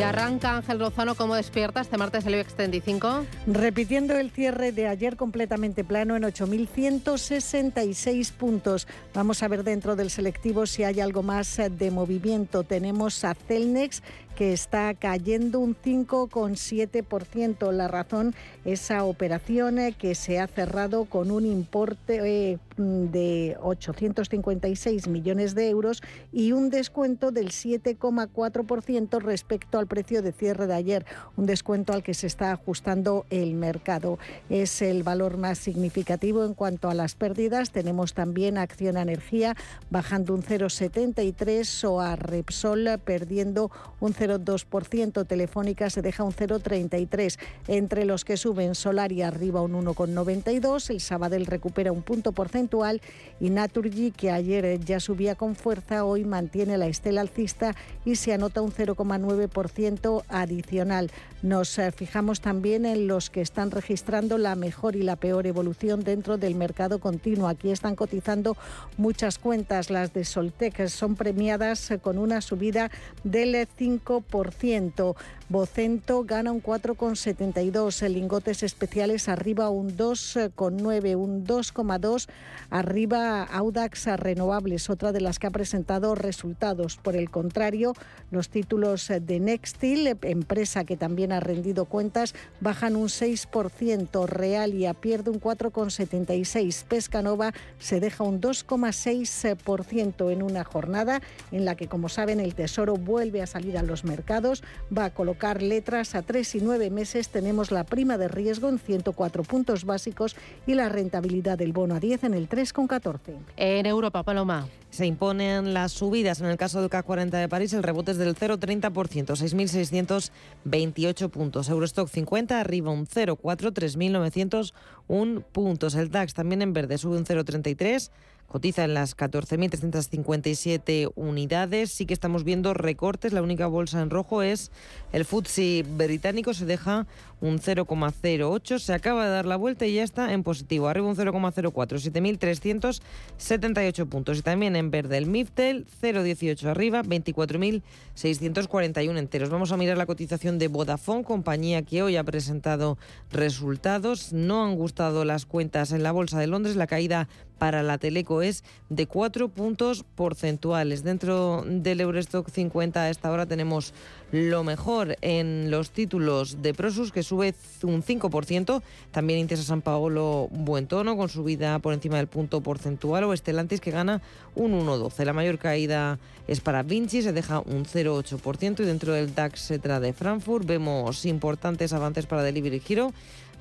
[0.00, 3.26] Y arranca Ángel Lozano, ¿cómo despierta este martes el IBEX 35?
[3.46, 8.88] Repitiendo el cierre de ayer completamente plano en 8.166 puntos.
[9.12, 12.64] Vamos a ver dentro del selectivo si hay algo más de movimiento.
[12.64, 14.02] Tenemos a Celnex
[14.36, 17.72] que está cayendo un 5,7%.
[17.72, 18.34] La razón,
[18.64, 25.68] esa operación eh, que se ha cerrado con un importe eh, de 856 millones de
[25.68, 31.06] euros y un descuento del 7,4% respecto al precio de cierre de ayer,
[31.36, 34.18] un descuento al que se está ajustando el mercado.
[34.48, 37.70] Es el valor más significativo en cuanto a las pérdidas.
[37.70, 39.56] Tenemos también Acción Energía
[39.90, 44.40] bajando un 0,73 o a Repsol perdiendo un 0,5%.
[44.44, 47.38] 0,2%, Telefónica se deja un 0,33%.
[47.68, 53.00] Entre los que suben, Solaria arriba un 1,92%, el Sabadell recupera un punto porcentual
[53.40, 58.32] y Naturgy, que ayer ya subía con fuerza, hoy mantiene la estela alcista y se
[58.34, 61.10] anota un 0,9% adicional.
[61.42, 66.04] Nos eh, fijamos también en los que están registrando la mejor y la peor evolución
[66.04, 67.48] dentro del mercado continuo.
[67.48, 68.56] Aquí están cotizando
[68.96, 69.90] muchas cuentas.
[69.90, 72.90] Las de Soltec son premiadas con una subida
[73.24, 74.09] del 5%.
[74.10, 75.14] 5%.
[75.50, 78.08] Bocento gana un 4,72.
[78.08, 82.28] Lingotes especiales arriba un 2,9, un 2,2.
[82.70, 86.98] Arriba Audax Renovables, otra de las que ha presentado resultados.
[86.98, 87.94] Por el contrario,
[88.30, 95.32] los títulos de Nextil, empresa que también ha rendido cuentas, bajan un 6%, Realia pierde
[95.32, 102.38] un 4,76%, Pescanova se deja un 2,6% en una jornada en la que, como saben,
[102.38, 104.62] el Tesoro vuelve a salir a los mercados,
[104.96, 108.78] va a colocar letras a 3 y 9 meses, tenemos la prima de riesgo en
[108.78, 110.36] 104 puntos básicos
[110.66, 113.36] y la rentabilidad del bono a 10 en el 3,14.
[113.56, 114.68] En Europa, Paloma.
[114.90, 116.40] Se imponen las subidas.
[116.40, 121.68] En el caso del CAC 40 de París, el rebote es del 0,30%, 6.628 puntos.
[121.68, 125.94] Eurostock 50 arriba un 0,4, 3.901 puntos.
[125.94, 128.10] El DAX también en verde sube un 0,33
[128.50, 131.92] cotiza en las 14.357 unidades.
[131.92, 133.32] Sí que estamos viendo recortes.
[133.32, 134.72] La única bolsa en rojo es
[135.12, 136.52] el FTSE británico.
[136.52, 137.06] Se deja
[137.40, 138.80] un 0,08.
[138.80, 140.88] Se acaba de dar la vuelta y ya está en positivo.
[140.88, 143.00] Arriba un 0,04.
[143.38, 144.38] 7.378 puntos.
[144.38, 147.04] Y también en verde el MIFTEL 0,18 arriba.
[147.04, 149.50] 24.641 enteros.
[149.50, 152.98] Vamos a mirar la cotización de Vodafone, compañía que hoy ha presentado
[153.30, 154.32] resultados.
[154.32, 156.74] No han gustado las cuentas en la bolsa de Londres.
[156.74, 157.28] La caída
[157.60, 161.04] para la Teleco es de 4 puntos porcentuales.
[161.04, 163.92] Dentro del Eurostock 50 a esta hora tenemos
[164.32, 168.82] lo mejor en los títulos de Prosus, que sube un 5%.
[169.10, 173.24] También Intesa San Paolo, buen tono, con subida por encima del punto porcentual.
[173.24, 174.22] O Estelantis, que gana
[174.54, 175.22] un 1,12.
[175.26, 178.80] La mayor caída es para Vinci, se deja un 0,8%.
[178.80, 183.12] Y dentro del DAX Cetra de Frankfurt vemos importantes avances para Delivery Hero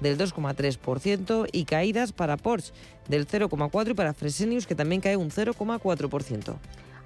[0.02, 2.74] del 2,3% y caídas para Porsche
[3.08, 6.56] del 0,4% y para Fresenius que también cae un 0,4%.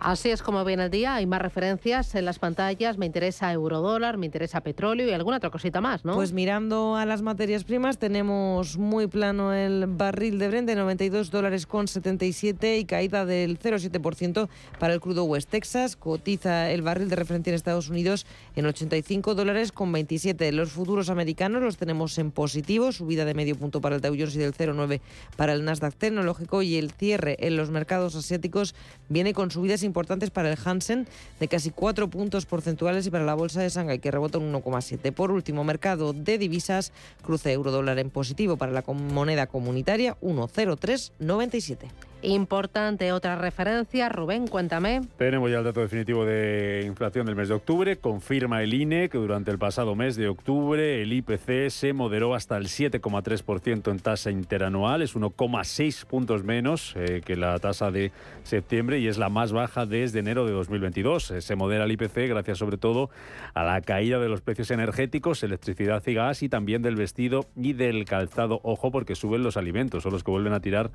[0.04, 1.16] Así es como viene el día.
[1.16, 2.98] Hay más referencias en las pantallas.
[2.98, 6.16] Me interesa eurodólar, me interesa petróleo y alguna otra cosita más, ¿no?
[6.16, 11.32] Pues mirando a las materias primas, tenemos muy plano el barril de Brent de 92
[11.32, 15.96] dólares con 77 y caída del 0,7% para el crudo West Texas.
[15.96, 18.26] Cotiza el barril de referencia en Estados Unidos
[18.58, 20.52] en 85 dólares con 27.
[20.52, 24.36] Los futuros americanos los tenemos en positivo, subida de medio punto para el Dow Jones
[24.36, 25.00] y del 0,9
[25.38, 28.76] para el Nasdaq tecnológico y el cierre en los mercados asiáticos
[29.08, 31.06] viene con subidas importantes importantes para el Hansen
[31.40, 35.14] de casi 4 puntos porcentuales y para la bolsa de Shanghai que rebota un 1,7.
[35.14, 42.13] Por último, mercado de divisas, cruce euro dólar en positivo para la moneda comunitaria 1,0397.
[42.24, 45.02] Importante otra referencia, Rubén, cuéntame.
[45.18, 47.98] Tenemos ya el dato definitivo de inflación del mes de octubre.
[47.98, 52.56] Confirma el INE que durante el pasado mes de octubre el IPC se moderó hasta
[52.56, 55.02] el 7,3% en tasa interanual.
[55.02, 59.86] Es 1,6 puntos menos eh, que la tasa de septiembre y es la más baja
[59.86, 61.32] desde enero de 2022.
[61.32, 63.10] Eh, se modera el IPC gracias sobre todo
[63.54, 67.74] a la caída de los precios energéticos, electricidad y gas y también del vestido y
[67.74, 68.62] del calzado.
[68.64, 70.90] Ojo porque suben los alimentos, son los que vuelven a tirar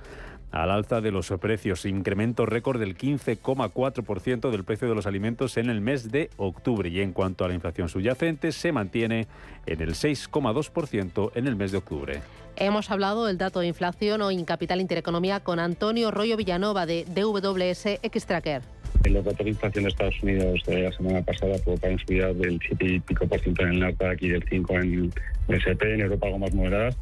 [0.50, 5.56] al alza de los los precios, incremento récord del 15,4% del precio de los alimentos
[5.56, 6.88] en el mes de octubre.
[6.88, 9.26] Y en cuanto a la inflación subyacente, se mantiene
[9.66, 12.20] en el 6,2% en el mes de octubre.
[12.56, 17.04] Hemos hablado del dato de inflación hoy en Capital Intereconomía con Antonio Rollo Villanova de
[17.04, 18.62] DWS Xtracker.
[19.04, 22.84] Los datos de inflación de Estados Unidos de la semana pasada provocaron subidas del 7
[22.84, 25.12] y pico por ciento en el Nasdaq y del 5 en
[25.48, 26.96] el S&P, en Europa algo más moderadas.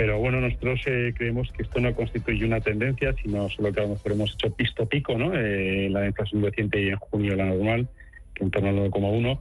[0.00, 3.82] Pero bueno, nosotros eh, creemos que esto no constituye una tendencia, sino solo que a
[3.82, 5.36] lo mejor hemos hecho pisto pico, ¿no?
[5.36, 7.86] Eh, la inflación reciente y en junio la normal,
[8.34, 9.38] que en torno al 9,1.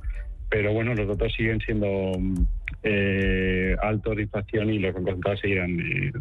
[0.50, 2.12] Pero bueno, los datos siguen siendo
[2.84, 6.12] eh, altos de inflación y los bancos centrales seguirán eh,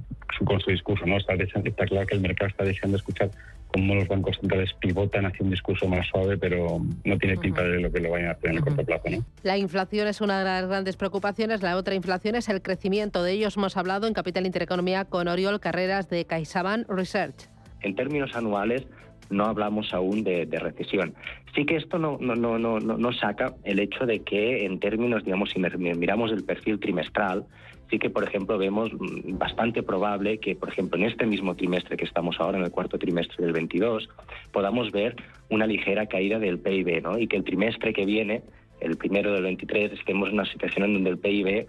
[0.44, 1.04] con su discurso.
[1.04, 1.16] ¿no?
[1.16, 3.30] Está, está claro que el mercado está dejando de escuchar
[3.68, 7.80] cómo los bancos centrales pivotan hacia un discurso más suave, pero no tiene pinta de
[7.80, 9.10] lo que lo vayan a hacer en el corto plazo.
[9.10, 9.24] ¿no?
[9.42, 11.62] La inflación es una de las grandes preocupaciones.
[11.62, 13.22] La otra inflación es el crecimiento.
[13.22, 17.48] De ellos hemos hablado en Capital Intereconomía con Oriol Carreras de CaixaBank Research.
[17.82, 18.86] En términos anuales,
[19.30, 21.14] no hablamos aún de, recesión.
[21.54, 25.24] Sí que esto no, no, no, no, no saca el hecho de que en términos,
[25.24, 27.46] digamos, si miramos el perfil trimestral,
[27.90, 31.96] sí que, por ejemplo, vemos mm, bastante probable que, por ejemplo, en este mismo trimestre
[31.96, 34.08] que estamos ahora, en el cuarto trimestre del 22,
[34.52, 35.16] podamos ver
[35.50, 37.18] una ligera caída del PIB, ¿no?
[37.18, 38.42] Y que el trimestre que viene,
[38.80, 41.66] el primero del 23, estemos en una situación en donde el PIB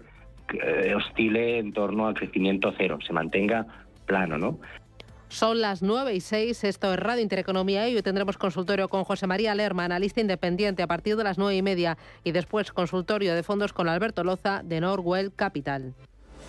[0.52, 3.66] eh, oscile en torno al crecimiento cero, se mantenga
[4.06, 4.58] plano, ¿no?
[5.30, 9.28] Son las 9 y 6, esto es Radio Intereconomía y hoy tendremos consultorio con José
[9.28, 13.44] María Lerma, analista independiente, a partir de las 9 y media y después consultorio de
[13.44, 15.94] fondos con Alberto Loza de Norwell Capital.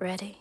[0.00, 0.36] ready.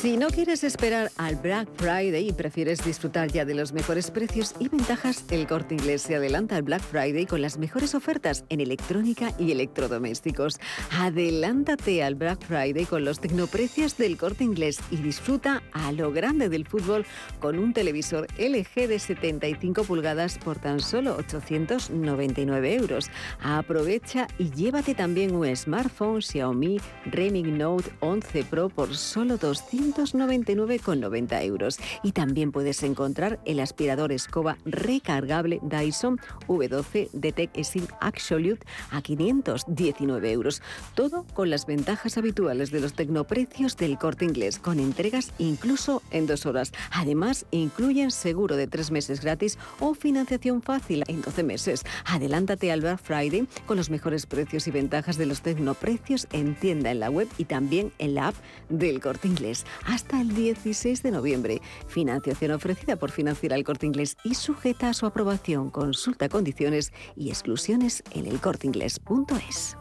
[0.00, 4.54] Si no quieres esperar al Black Friday y prefieres disfrutar ya de los mejores precios
[4.58, 8.62] y ventajas, el Corte Inglés se adelanta al Black Friday con las mejores ofertas en
[8.62, 10.58] electrónica y electrodomésticos.
[10.98, 16.48] Adelántate al Black Friday con los tecnoprecios del Corte Inglés y disfruta a lo grande
[16.48, 17.04] del fútbol
[17.38, 23.10] con un televisor LG de 75 pulgadas por tan solo 899 euros.
[23.42, 31.44] Aprovecha y llévate también un smartphone Xiaomi Redmi Note 11 Pro por solo 200 299,90
[31.44, 31.78] euros.
[32.02, 40.32] Y también puedes encontrar el aspirador escoba recargable Dyson V12 Detect Sim Absolute a 519
[40.32, 40.62] euros.
[40.94, 46.26] Todo con las ventajas habituales de los tecnoprecios del corte inglés, con entregas incluso en
[46.26, 46.72] dos horas.
[46.92, 51.84] Además, incluyen seguro de tres meses gratis o financiación fácil en 12 meses.
[52.04, 56.90] Adelántate al Black Friday con los mejores precios y ventajas de los tecnoprecios en tienda
[56.90, 58.34] en la web y también en la app
[58.68, 61.60] del corte inglés hasta el 16 de noviembre.
[61.86, 65.70] Financiación ofrecida por Financiera el Corte Inglés y sujeta a su aprobación.
[65.70, 69.76] Consulta condiciones y exclusiones en elcorteinglés.es.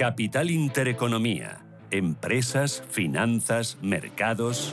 [0.00, 1.60] Capital Intereconomía.
[1.90, 4.72] Empresas, finanzas, mercados.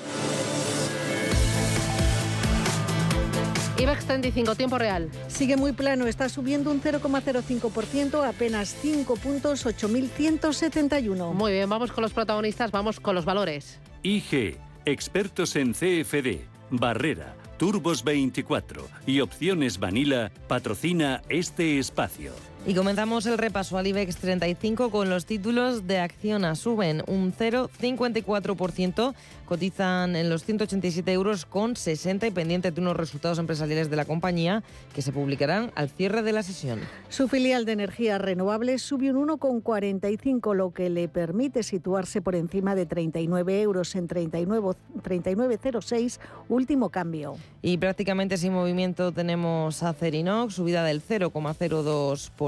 [3.79, 5.09] IBEX 35, tiempo real.
[5.27, 11.33] Sigue muy plano, está subiendo un 0,05%, apenas 5 puntos, 8.171.
[11.33, 13.79] Muy bien, vamos con los protagonistas, vamos con los valores.
[14.01, 16.39] IG, expertos en CFD,
[16.71, 22.31] Barrera, Turbos 24 y Opciones Vanilla, patrocina este espacio.
[22.65, 26.53] Y comenzamos el repaso al IBEX 35 con los títulos de Acciona.
[26.55, 29.13] Suben un 0,54%,
[29.45, 34.03] cotizan en los 187 euros con 60 y pendiente de unos resultados empresariales de la
[34.03, 36.81] compañía que se publicarán al cierre de la sesión.
[37.07, 42.75] Su filial de energías renovables subió un 1,45, lo que le permite situarse por encima
[42.75, 47.37] de 39 euros en 39,06, último cambio.
[47.61, 52.46] Y prácticamente sin movimiento tenemos a Cerinox, subida del 0,02%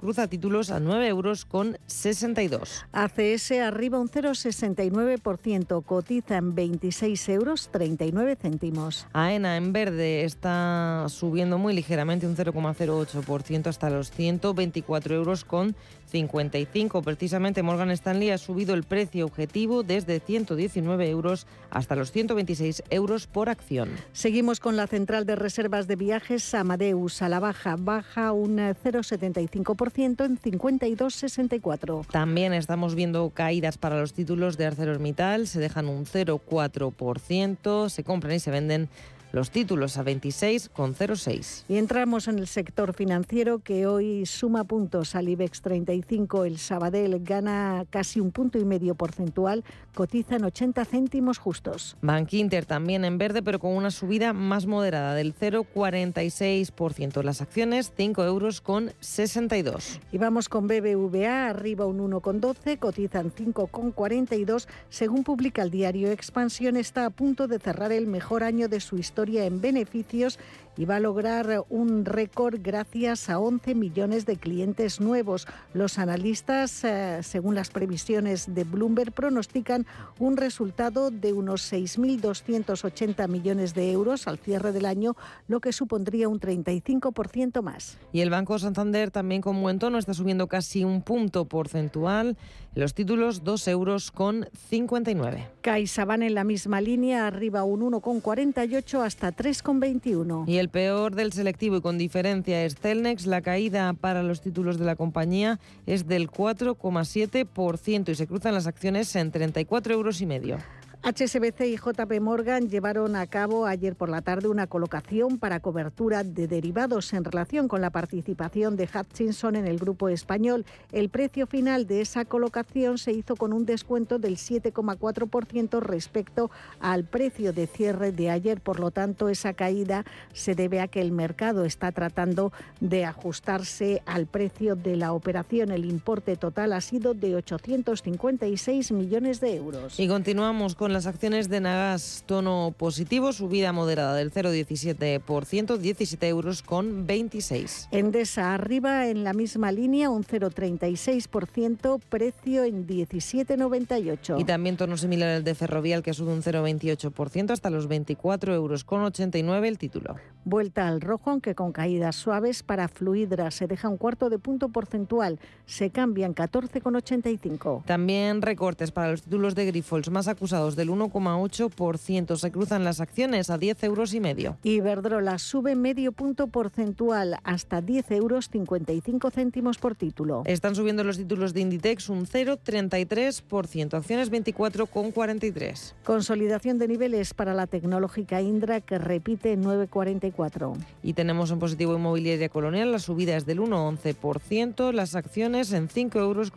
[0.00, 2.86] cruza títulos a 9 euros con 62.
[2.92, 9.06] ACS arriba un 0,69%, cotiza en 26 euros 39 céntimos.
[9.12, 15.74] AENA en verde está subiendo muy ligeramente un 0,08% hasta los 124 euros con
[16.14, 17.02] 55.
[17.02, 23.26] Precisamente Morgan Stanley ha subido el precio objetivo desde 119 euros hasta los 126 euros
[23.26, 23.88] por acción.
[24.12, 30.24] Seguimos con la central de reservas de viajes Amadeus a la baja, baja un 0,75%
[30.24, 32.06] en 52,64.
[32.12, 38.36] También estamos viendo caídas para los títulos de ArcelorMittal, se dejan un 0,4%, se compran
[38.36, 38.88] y se venden
[39.34, 41.64] los títulos a 26,06.
[41.68, 46.44] Y entramos en el sector financiero que hoy suma puntos al IBEX 35.
[46.44, 51.96] El Sabadell gana casi un punto y medio porcentual, cotiza en 80 céntimos justos.
[52.00, 57.24] Bank Inter también en verde, pero con una subida más moderada del 0,46%.
[57.24, 59.98] Las acciones 5 euros con 62.
[60.12, 64.68] Y vamos con BBVA, arriba un 1,12, cotizan 5,42.
[64.90, 68.96] Según publica el diario Expansión, está a punto de cerrar el mejor año de su
[68.96, 70.38] historia en beneficios
[70.76, 75.46] y va a lograr un récord gracias a 11 millones de clientes nuevos.
[75.72, 79.86] Los analistas, eh, según las previsiones de Bloomberg, pronostican
[80.18, 85.16] un resultado de unos 6.280 millones de euros al cierre del año,
[85.48, 87.98] lo que supondría un 35% más.
[88.12, 92.36] Y el Banco Santander también con buen tono está subiendo casi un punto porcentual.
[92.74, 95.48] Los títulos 2 euros con 59.
[95.60, 100.48] CaixaBank en la misma línea, arriba un 1,48 hasta 3,21.
[100.48, 103.26] Y el peor del selectivo y con diferencia es Celnex.
[103.26, 108.66] La caída para los títulos de la compañía es del 4,7% y se cruzan las
[108.66, 110.58] acciones en 34 euros y medio.
[111.04, 116.24] HSBC y JP Morgan llevaron a cabo ayer por la tarde una colocación para cobertura
[116.24, 120.64] de derivados en relación con la participación de Hutchinson en el grupo español.
[120.92, 127.04] El precio final de esa colocación se hizo con un descuento del 7,4% respecto al
[127.04, 128.62] precio de cierre de ayer.
[128.62, 134.00] Por lo tanto, esa caída se debe a que el mercado está tratando de ajustarse
[134.06, 135.70] al precio de la operación.
[135.70, 140.00] El importe total ha sido de 856 millones de euros.
[140.00, 146.62] Y continuamos con las acciones de Nagas, tono positivo, subida moderada del 0,17%, 17 euros
[146.62, 147.88] con 26.
[147.90, 154.40] Endesa arriba en la misma línea, un 0,36%, precio en 17,98.
[154.40, 158.84] Y también tono similar al de Ferrovial, que sube un 0,28% hasta los 24 euros
[158.84, 160.14] con 89 el título.
[160.44, 163.50] Vuelta al rojo, aunque con caídas suaves para Fluidra.
[163.50, 165.40] Se deja un cuarto de punto porcentual.
[165.66, 167.84] Se cambian 14,85.
[167.84, 172.36] También recortes para los títulos de Grifols más acusados del 1,8%.
[172.36, 174.58] Se cruzan las acciones a 10 euros y medio.
[174.62, 180.42] Iberdrola sube medio punto porcentual hasta 10 euros 55 céntimos por título.
[180.44, 183.94] Están subiendo los títulos de Inditex un 0,33%.
[183.94, 185.94] Acciones 24,43.
[186.04, 190.76] Consolidación de niveles para la tecnológica Indra que repite 9,44.
[191.02, 196.20] Y tenemos en positivo inmobiliaria colonial, la subida es del 1,11%, las acciones en 5,89
[196.20, 196.52] euros.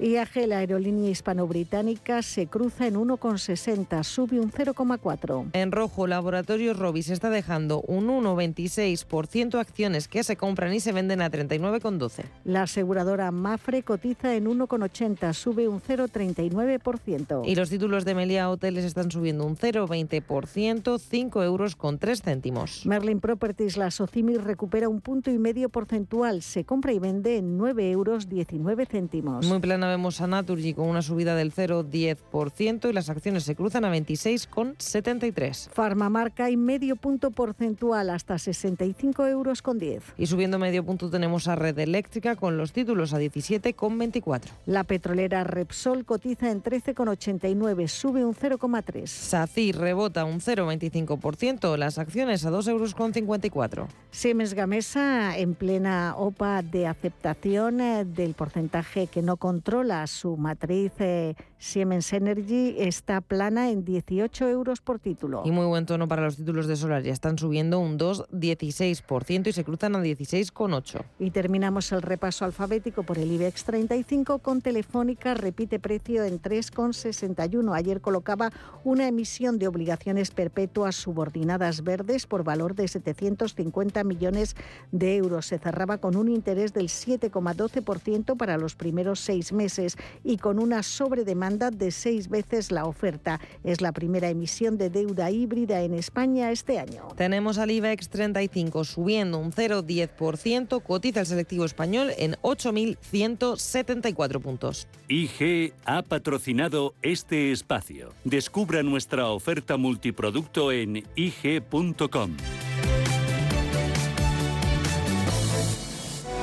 [0.00, 5.50] IAG, la aerolínea hispano-británica, se cruza en 1,60, sube un 0,4.
[5.52, 11.22] En rojo, Laboratorio Robis está dejando un 1,26% acciones que se compran y se venden
[11.22, 12.24] a 39,12.
[12.44, 17.42] La aseguradora Mafre cotiza en 1,80, sube un 0,39%.
[17.46, 22.86] Y los títulos de Melia Hoteles están subiendo un 0,20%, 5 euros con 3 céntimos.
[22.86, 26.42] Merlin Properties, la Socimi recupera un punto y medio porcentual.
[26.42, 29.46] Se compra y vende en 9 euros 19 céntimos.
[29.46, 33.84] Muy plana vemos a Naturgy con una subida del 0,10% y las acciones se cruzan
[33.84, 35.70] a 26,73.
[35.70, 40.02] Farmamarca y medio punto porcentual hasta 65 euros con 10.
[40.18, 44.42] Y subiendo medio punto tenemos a Red Eléctrica con los títulos a 17,24.
[44.66, 49.06] La petrolera Repsol cotiza en 13,89, sube un 0,3.
[49.06, 53.90] SACIR rebota un 0,25%, las acciones a 2,54 euros.
[54.10, 60.92] Siemens Gamesa en plena OPA de aceptación eh, del porcentaje que no controla su matriz
[60.98, 65.42] eh, Siemens Energy está plana en 18 euros por título.
[65.46, 69.52] Y muy buen tono para los títulos de solar, ya están subiendo un 2,16% y
[69.52, 71.02] se cruzan a 16,8.
[71.18, 77.74] Y terminamos el repaso alfabético por el IBEX 35 con Telefónica, repite precio en 3,61.
[77.74, 78.52] Ayer colocaba
[78.84, 84.54] una emisión de obligaciones perpetuas subordinadas verdes por valor de 750 millones
[84.90, 85.46] de euros.
[85.46, 90.82] Se cerraba con un interés del 7,12% para los primeros seis meses y con una
[90.82, 93.40] sobredemanda de seis veces la oferta.
[93.64, 97.08] Es la primera emisión de deuda híbrida en España este año.
[97.16, 104.88] Tenemos al IBEX 35 subiendo un 0,10%, cotiza el selectivo español en 8.174 puntos.
[105.08, 108.12] IG ha patrocinado este espacio.
[108.24, 112.36] Descubra nuestra oferta multiproducto en IG.com.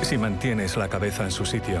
[0.02, 1.80] Si mantienes la cabeza en su sitio,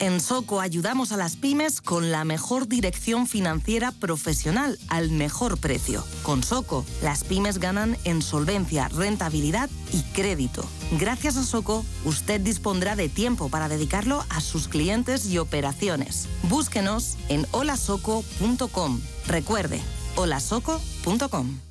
[0.00, 6.02] En Soco ayudamos a las pymes con la mejor dirección financiera profesional al mejor precio.
[6.22, 10.64] Con Soco, las pymes ganan en solvencia, rentabilidad y crédito.
[10.98, 16.28] Gracias a Soco, usted dispondrá de tiempo para dedicarlo a sus clientes y operaciones.
[16.44, 19.00] Búsquenos en holasoco.com.
[19.26, 19.82] Recuerde,
[20.16, 21.69] holasoco.com.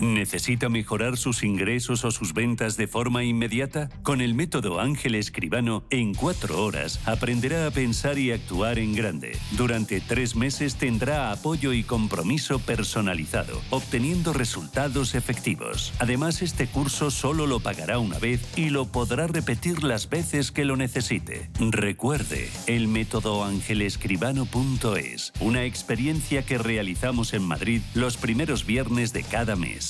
[0.00, 3.90] ¿Necesita mejorar sus ingresos o sus ventas de forma inmediata?
[4.02, 9.36] Con el método Ángel Escribano, en cuatro horas aprenderá a pensar y actuar en grande.
[9.52, 15.92] Durante tres meses tendrá apoyo y compromiso personalizado, obteniendo resultados efectivos.
[15.98, 20.64] Además, este curso solo lo pagará una vez y lo podrá repetir las veces que
[20.64, 21.50] lo necesite.
[21.58, 29.56] Recuerde, el método angelescribano.es, una experiencia que realizamos en Madrid los primeros viernes de cada
[29.56, 29.89] mes.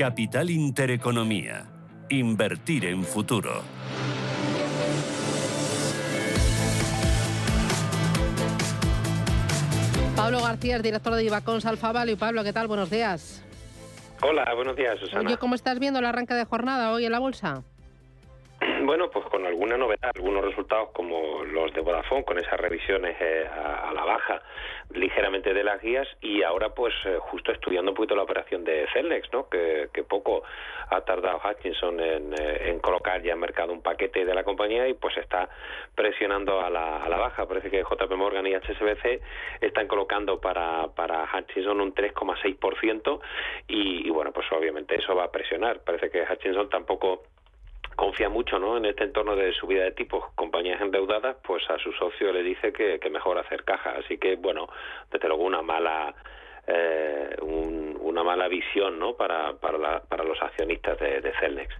[0.00, 1.66] Capital Intereconomía.
[2.08, 3.60] Invertir en futuro.
[10.16, 12.16] Pablo García, director de Ibacons Alfa Value.
[12.16, 12.66] Pablo, ¿qué tal?
[12.66, 13.44] Buenos días.
[14.22, 15.28] Hola, buenos días, Susana.
[15.28, 17.62] Oye, ¿cómo estás viendo el arranque de jornada hoy en la bolsa?
[18.90, 23.46] Bueno, pues con alguna novedad, algunos resultados como los de Vodafone, con esas revisiones eh,
[23.48, 24.42] a, la baja
[24.92, 28.88] ligeramente de las guías y ahora pues eh, justo estudiando un poquito la operación de
[28.92, 29.48] Celnex, ¿no?
[29.48, 30.42] Que, poco
[30.88, 34.88] ha tardado Hutchinson en, eh, en, colocar ya en mercado un paquete de la compañía
[34.88, 35.48] y pues está
[35.94, 37.46] presionando a la, a la baja.
[37.46, 39.22] Parece que JP Morgan y HSBC
[39.60, 43.20] están colocando para, para Hutchinson un 3,6%
[43.68, 45.78] y, y bueno, pues obviamente eso va a presionar.
[45.84, 47.22] Parece que Hutchinson tampoco
[47.96, 48.76] confía mucho ¿no?
[48.76, 52.72] en este entorno de subida de tipos, compañías endeudadas, pues a su socio le dice
[52.72, 53.94] que, mejor hacer caja.
[53.98, 54.68] Así que, bueno,
[55.10, 56.14] desde luego una mala
[56.66, 59.14] eh, una mala visión ¿no?
[59.14, 61.74] para, para, para los accionistas de, Celnex.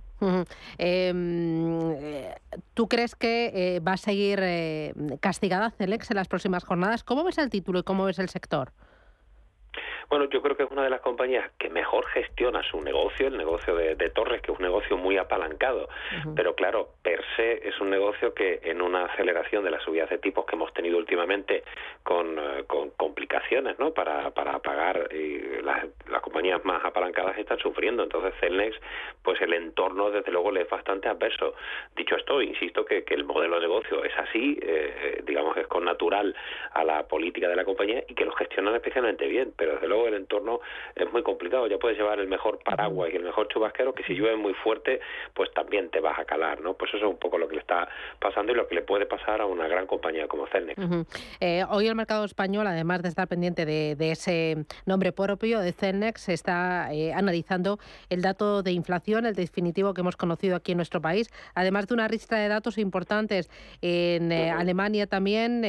[0.78, 2.34] Em, eh,
[2.74, 4.40] ¿Tú crees que eh, va a seguir
[5.20, 7.04] castigada Celnex en las próximas jornadas?
[7.04, 8.72] ¿Cómo ves el título y cómo ves el sector?
[10.10, 13.38] Bueno, yo creo que es una de las compañías que mejor gestiona su negocio, el
[13.38, 15.88] negocio de, Torres, que es un negocio muy apalancado.
[16.34, 20.18] Pero claro, per se es un negocio que en una aceleración de las subidas de
[20.18, 21.62] tipos que hemos tenido últimamente
[22.02, 22.64] con, eh,
[22.96, 23.92] complicaciones ¿no?
[23.94, 25.86] para, para pagar, y las,
[26.22, 28.02] compañías más apalancadas están sufriendo.
[28.02, 28.76] Entonces, Celnex,
[29.22, 31.54] pues el entorno desde luego le es bastante adverso.
[31.94, 35.66] Dicho esto, insisto que, el modelo de negocio es así, eh, eh, digamos que es
[35.66, 36.34] con natural
[36.72, 39.52] a la política de la compañía y que lo gestionan especialmente bien.
[39.56, 40.60] Pero desde luego luego el entorno
[40.94, 41.66] es muy complicado.
[41.66, 45.00] Ya puedes llevar el mejor paraguas y el mejor chubasquero, que si llueve muy fuerte,
[45.34, 46.74] pues también te vas a calar, ¿no?
[46.74, 49.06] Pues eso es un poco lo que le está pasando y lo que le puede
[49.06, 50.80] pasar a una gran compañía como Celnex.
[51.40, 56.28] Eh, hoy el mercado español, además de estar pendiente de, ese nombre propio de Celnex,
[56.28, 61.00] está eh, analizando el dato de inflación, el definitivo que hemos conocido aquí en nuestro
[61.00, 63.50] país, además de una lista de datos importantes
[63.82, 65.60] en eh, Alemania también.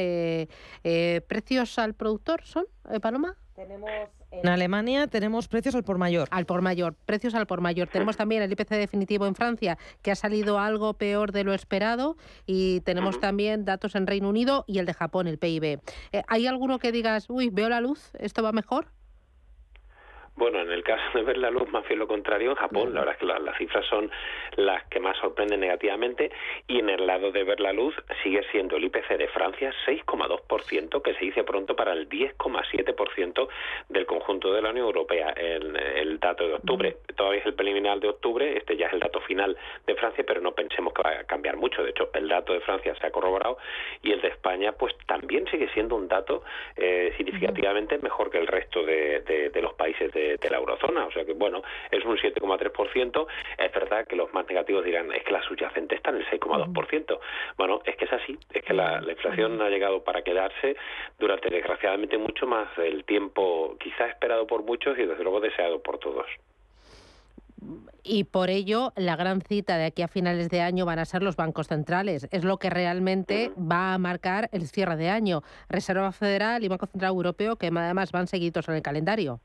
[1.28, 2.66] ¿Precios al productor son,
[3.00, 3.36] Paloma?
[3.54, 3.90] Tenemos
[4.30, 6.26] en Alemania tenemos precios al por mayor.
[6.30, 7.88] Al por mayor, precios al por mayor.
[7.88, 12.16] Tenemos también el IPC definitivo en Francia, que ha salido algo peor de lo esperado,
[12.46, 15.80] y tenemos también datos en Reino Unido y el de Japón, el PIB.
[16.12, 18.86] Eh, ¿Hay alguno que digas, uy, veo la luz, esto va mejor?
[20.34, 23.00] Bueno, en el caso de ver la luz, más bien lo contrario, en Japón, la
[23.00, 24.10] verdad es que las cifras son
[24.56, 26.30] las que más sorprenden negativamente
[26.66, 31.02] y en el lado de ver la luz sigue siendo el IPC de Francia 6,2%,
[31.02, 33.48] que se dice pronto para el 10,7%
[33.88, 35.30] del conjunto de la Unión Europea.
[35.36, 39.00] El, el dato de octubre, todavía es el preliminar de octubre, este ya es el
[39.00, 41.82] dato final de Francia, pero no pensemos que va a cambiar mucho.
[41.82, 43.58] De hecho, el dato de Francia se ha corroborado
[44.02, 46.42] y el de España, pues también sigue siendo un dato
[46.76, 51.06] eh, significativamente mejor que el resto de, de los países de de, la eurozona.
[51.06, 53.26] O sea que, bueno, es un 7,3%.
[53.58, 57.18] Es verdad que los más negativos dirán, es que la subyacente está en el 6,2%.
[57.56, 58.38] Bueno, es que es así.
[58.52, 60.76] Es que la, inflación ha llegado para quedarse
[61.18, 65.98] durante, desgraciadamente, mucho más del tiempo quizá esperado por muchos y, desde luego, deseado por
[65.98, 66.26] todos
[68.02, 71.22] y por ello la gran cita de aquí a finales de año van a ser
[71.22, 72.28] los bancos centrales.
[72.30, 75.42] Es lo que realmente va a marcar el cierre de año.
[75.68, 79.40] Reserva Federal y Banco Central Europeo, que además van seguidos en el calendario.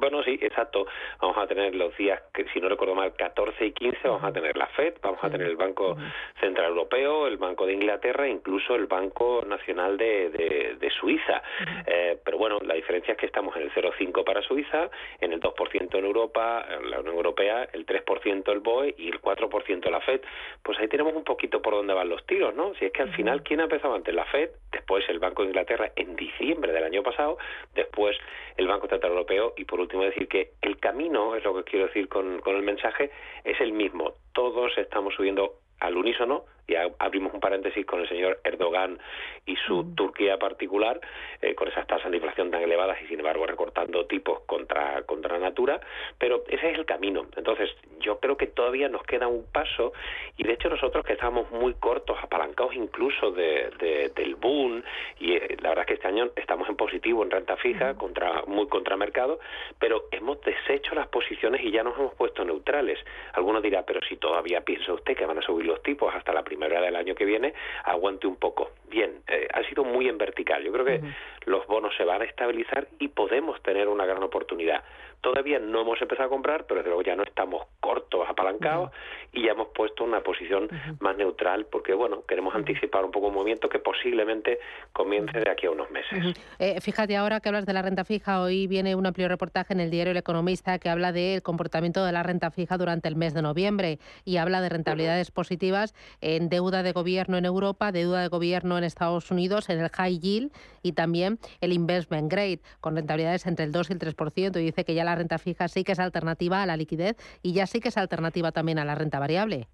[0.00, 0.86] Bueno, sí, exacto.
[1.20, 4.32] Vamos a tener los días, que si no recuerdo mal, 14 y 15, vamos a
[4.32, 5.94] tener la FED, vamos a tener el Banco
[6.40, 11.42] Central Europeo, el Banco de Inglaterra e incluso el Banco Nacional de, de, Suiza.
[11.86, 15.40] Eh, pero bueno, la diferencia es que estamos en el 0,5 para Suiza, en el
[15.40, 20.00] 2% en Europa, en la Unión Europea, el 3% el BOE y el 4% la
[20.00, 20.22] FED.
[20.62, 22.74] Pues ahí tenemos un poquito por dónde van los tiros, ¿no?
[22.74, 24.14] Si es que al final, ¿quién ha empezado antes?
[24.14, 27.38] La FED, después el Banco de Inglaterra en diciembre del año pasado,
[27.74, 28.16] después
[28.56, 31.64] el Banco Central Europeo y por último último decir que el camino, es lo que
[31.64, 33.10] quiero decir con, con el mensaje,
[33.44, 34.14] es el mismo.
[34.32, 38.98] Todos estamos subiendo al unísono y abrimos un paréntesis con el señor Erdogan
[39.44, 41.00] y su Turquía particular,
[41.42, 45.38] eh, con esas tasas de inflación tan elevadas y sin embargo recortando tipos contra, contra
[45.38, 45.80] natura,
[46.18, 47.26] pero ese es el camino.
[47.36, 49.92] Entonces, yo creo que todavía nos queda un paso
[50.36, 54.84] y de hecho nosotros que estamos muy cortos, apalancados incluso de, del boom
[55.18, 58.44] y eh, la verdad es que este año estamos en positivo en renta fija, contra
[58.46, 59.40] muy contra mercado,
[59.80, 62.98] pero hemos deshecho las posiciones y ya nos hemos puesto neutrales.
[63.32, 66.42] Algunos dirá, pero si todavía piensa usted que van a subir los tipos hasta la
[66.42, 68.72] primera primavera del año que viene aguante un poco.
[68.90, 70.62] Bien, eh, ha sido muy en vertical.
[70.62, 71.00] Yo creo que
[71.46, 74.84] los bonos se van a estabilizar y podemos tener una gran oportunidad.
[75.20, 78.90] Todavía no hemos empezado a comprar, pero desde luego ya no estamos cortos, apalancados
[79.32, 83.34] y ya hemos puesto una posición más neutral porque, bueno, queremos anticipar un poco un
[83.34, 84.58] movimiento que posiblemente
[84.92, 86.36] comience de aquí a unos meses.
[86.58, 89.80] Eh, fíjate, ahora que hablas de la renta fija, hoy viene un amplio reportaje en
[89.80, 93.34] el diario El Economista que habla del comportamiento de la renta fija durante el mes
[93.34, 98.28] de noviembre y habla de rentabilidades positivas en deuda de gobierno en Europa, deuda de
[98.28, 100.52] gobierno en Estados Unidos, en el high yield
[100.82, 104.60] y también el investment grade, con rentabilidades entre el 2 y el 3%.
[104.60, 107.52] Y dice que ya la renta fija sí que es alternativa a la liquidez y
[107.52, 109.68] ya sí que es alternativa también a la renta variable.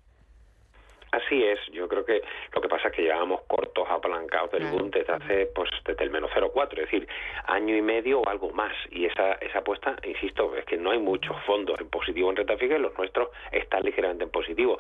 [1.13, 2.21] Así es, yo creo que
[2.53, 6.11] lo que pasa es que llevábamos cortos apalancados del boom desde hace, pues desde el
[6.11, 7.09] menos 0,4, es decir,
[7.47, 8.75] año y medio o algo más.
[8.91, 12.59] Y esa, esa apuesta, insisto, es que no hay muchos fondos en positivo en renta
[12.59, 14.79] fija y los nuestros están ligeramente en positivo.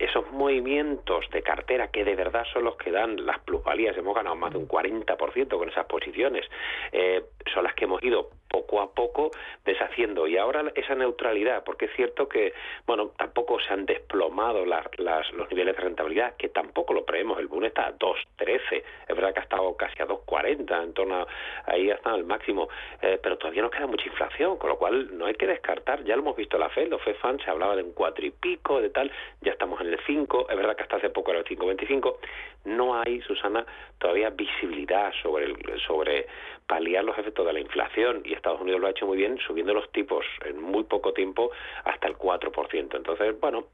[0.00, 4.34] Esos movimientos de cartera que de verdad son los que dan las plusvalías, hemos ganado
[4.34, 6.46] más de un 40% con esas posiciones,
[6.90, 9.30] eh, son las que hemos ido poco a poco
[9.64, 10.26] deshaciendo.
[10.26, 12.52] Y ahora esa neutralidad, porque es cierto que,
[12.86, 17.38] bueno, tampoco se han desplomado las, los niveles de rentabilidad, que tampoco lo preemos.
[17.38, 21.16] El boom está a 2.13, es verdad que ha estado casi a 2.40, en torno
[21.16, 21.26] a,
[21.66, 22.68] ahí hasta el máximo,
[23.02, 26.16] eh, pero todavía nos queda mucha inflación, con lo cual no hay que descartar, ya
[26.16, 28.80] lo hemos visto la FED, los FED Fund se hablaba de un 4 y pico,
[28.80, 31.46] de tal, ya estamos en el 5, es verdad que hasta hace poco era el
[31.46, 32.16] 5.25,
[32.64, 33.64] no hay, Susana,
[33.98, 36.26] todavía visibilidad sobre, el, sobre
[36.66, 39.74] paliar los efectos de la inflación y Estados Unidos lo ha hecho muy bien subiendo
[39.74, 41.50] los tipos en muy poco tiempo
[41.84, 42.96] hasta el 4%.
[42.96, 43.64] Entonces, bueno,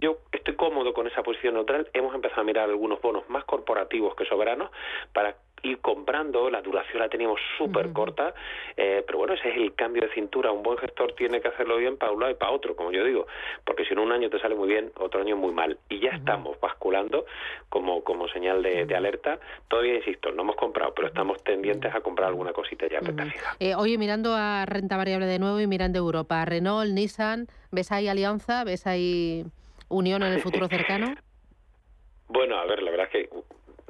[0.00, 1.88] yo estoy cómodo con esa posición neutral.
[1.92, 4.70] Hemos empezado a mirar algunos bonos más corporativos que soberanos
[5.12, 8.34] para ir comprando, la duración la teníamos súper corta,
[8.76, 10.52] eh, pero bueno, ese es el cambio de cintura.
[10.52, 13.04] Un buen gestor tiene que hacerlo bien para un lado y para otro, como yo
[13.04, 13.26] digo,
[13.64, 15.78] porque si en un año te sale muy bien, otro año muy mal.
[15.88, 17.24] Y ya estamos basculando
[17.68, 19.38] como, como señal de, alerta.
[19.68, 23.56] Todavía, insisto, no hemos comprado, pero estamos tendientes a comprar alguna cosita ya uh fija.
[23.58, 28.08] Eh, oye, mirando a renta variable de nuevo y mirando Europa, Renault, Nissan, ¿ves ahí
[28.08, 28.64] alianza?
[28.64, 29.44] ¿Ves ahí
[29.88, 31.14] unión en el futuro cercano?
[32.26, 33.30] Bueno, a ver, la verdad es que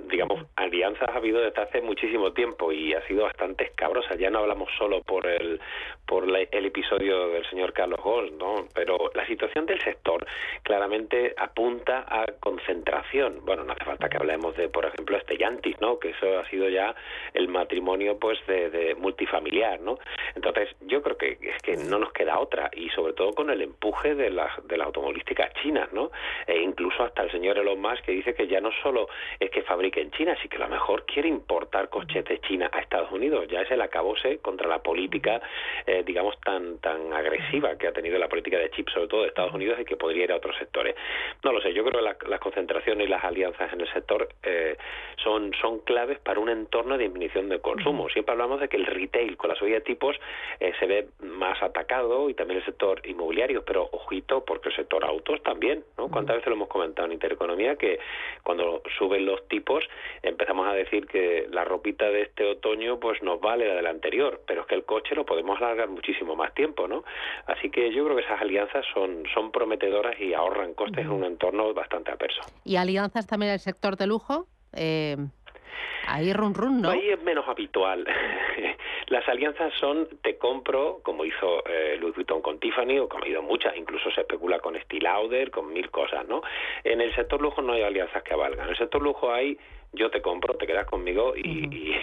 [0.09, 4.15] digamos, alianzas ha habido desde hace muchísimo tiempo y ha sido bastante escabrosa.
[4.17, 5.61] Ya no hablamos solo por el
[6.07, 8.67] por el episodio del señor Carlos Gold, ¿no?
[8.75, 10.27] Pero la situación del sector
[10.63, 13.41] claramente apunta a concentración.
[13.45, 15.99] Bueno, no hace falta que hablemos de, por ejemplo, Estellantis, ¿no?
[15.99, 16.95] Que eso ha sido ya
[17.33, 19.99] el matrimonio, pues, de, multifamiliar, ¿no?
[20.35, 23.63] Entonces, yo creo que es que no nos queda otra y sobre todo con el
[23.63, 26.11] empuje de la, de la automovilística china, ¿no?
[26.47, 29.09] E incluso hasta el señor Elon Musk que dice que ya no solo
[29.41, 29.63] es que
[29.95, 33.11] fabrique en China, sino que a lo mejor quiere importar coches de China a Estados
[33.13, 33.47] Unidos.
[33.49, 35.41] Ya es el acabose contra la política
[35.87, 39.29] eh, digamos, tan, tan agresiva que ha tenido la política de chips, sobre todo de
[39.29, 40.97] Estados Unidos, y que podría ir a otros sectores.
[41.43, 44.77] No lo sé, yo creo que las concentraciones y las alianzas en el sector eh,
[45.23, 48.09] son, son claves para un entorno de disminución de consumo.
[48.09, 50.17] Siempre hablamos de que el retail con la subida de tipos
[50.61, 55.05] eh, se ve más atacado y también el sector inmobiliario, pero ojito, porque el sector
[55.05, 56.09] autos también, ¿no?
[56.09, 57.99] ¿Cuántas veces lo hemos comentado en Intereconomía que
[58.43, 59.84] cuando suben los tipos
[60.23, 64.43] empezamos a decir que la ropita de este otoño pues nos vale la del anterior,
[64.47, 67.05] pero es que el coche lo podemos alargar muchísimo más tiempo, ¿no?
[67.47, 71.25] Así que yo creo que esas alianzas son, son prometedoras y ahorran costes en un
[71.25, 72.41] entorno bastante adverso.
[72.65, 74.47] ¿Y alianzas también en el sector de lujo?
[74.73, 75.17] Eh...
[76.07, 76.91] Ahí run run, ¿no?
[76.91, 78.07] Ahí es menos habitual.
[79.09, 83.29] Las alianzas son te compro, como hizo eh, Louis Vuitton con Tiffany, o como ha
[83.29, 86.43] ido muchas, incluso se especula con Steel Lauder, con mil cosas, ¿no?
[86.83, 88.65] En el sector lujo no hay alianzas que valgan.
[88.65, 89.59] En el sector lujo hay
[89.95, 91.95] yo te compro, te quedas conmigo y,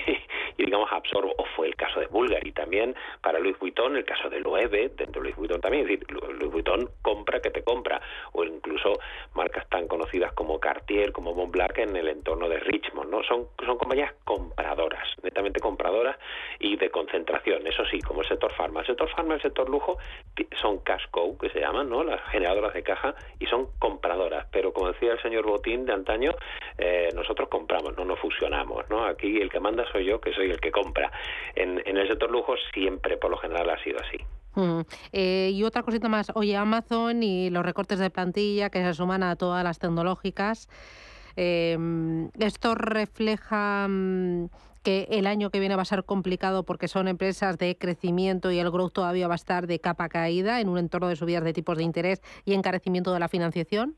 [0.58, 1.34] digamos absorbo.
[1.38, 5.22] O fue el caso de Bulgari también para Louis Vuitton, el caso de Loewe, dentro
[5.22, 8.02] de Louis Vuitton también, es decir, Louis Vuitton compra que te compra,
[8.34, 9.00] o incluso
[9.34, 13.24] marcas tan conocidas como Cartier, como Montblanc en el entorno de Richmond, ¿no?
[13.24, 16.18] Son, son compañías compradoras, netamente compradoras
[16.60, 18.82] y de concentración, eso sí, como el sector farma.
[18.82, 19.98] El sector farma y el sector lujo
[20.62, 22.04] son cash cow, que se llaman, ¿no?
[22.04, 26.32] Las generadoras de caja y son compradoras, pero como decía el señor Botín de antaño,
[26.78, 29.06] eh, nosotros compramos no nos fusionamos, ¿no?
[29.06, 31.12] Aquí el que manda soy yo, que soy el que compra.
[31.56, 34.18] En, el sector lujo siempre, por lo general, ha sido así.
[34.56, 34.82] Mm.
[35.14, 39.24] Eh, y otra cosita más, oye, Amazon y los recortes de plantilla que se suman
[39.24, 40.68] a todas las tecnológicas,
[41.36, 44.48] em, ¿esto refleja mm,
[44.84, 48.60] que el año que viene va a ser complicado porque son empresas de crecimiento y
[48.60, 51.54] el growth todavía va a estar de capa caída en un entorno de subidas de
[51.54, 53.96] tipos de interés y encarecimiento de la financiación?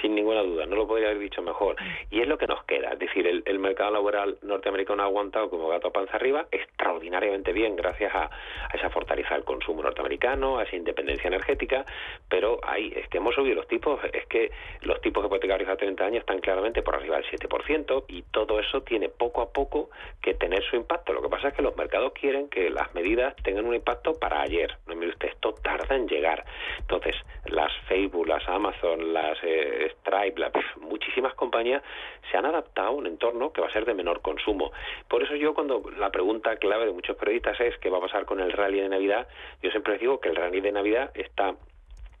[0.00, 1.76] Sin ninguna duda, no lo podría haber dicho mejor.
[2.10, 5.68] Y es lo que nos queda, es decir, el, mercado laboral norteamericano ha aguantado como
[5.68, 8.30] gato a panza arriba extraordinariamente bien gracias a,
[8.72, 11.84] esa fortaleza del consumo norteamericano, a esa independencia energética,
[12.28, 14.50] pero ahí es que hemos subido los tipos, es que
[14.82, 18.82] los tipos hipotecarios a 30 años están claramente por arriba del 7% y todo eso
[18.82, 19.90] tiene poco a poco
[20.22, 21.12] que tener su impacto.
[21.12, 24.42] Lo que pasa es que los mercados quieren que las medidas tengan un impacto para
[24.42, 24.76] ayer.
[24.86, 26.44] No mire usted, esto tarda en llegar.
[26.78, 29.38] Entonces, las Facebook, las Amazon, las...
[29.42, 30.42] Eh, Stripe,
[30.80, 31.82] muchísimas compañías
[32.30, 34.72] se han adaptado a un entorno que va a ser de menor consumo.
[35.08, 38.24] Por eso yo cuando la pregunta clave de muchos periodistas es qué va a pasar
[38.24, 39.28] con el rally de Navidad,
[39.62, 41.54] yo siempre digo que el rally de Navidad está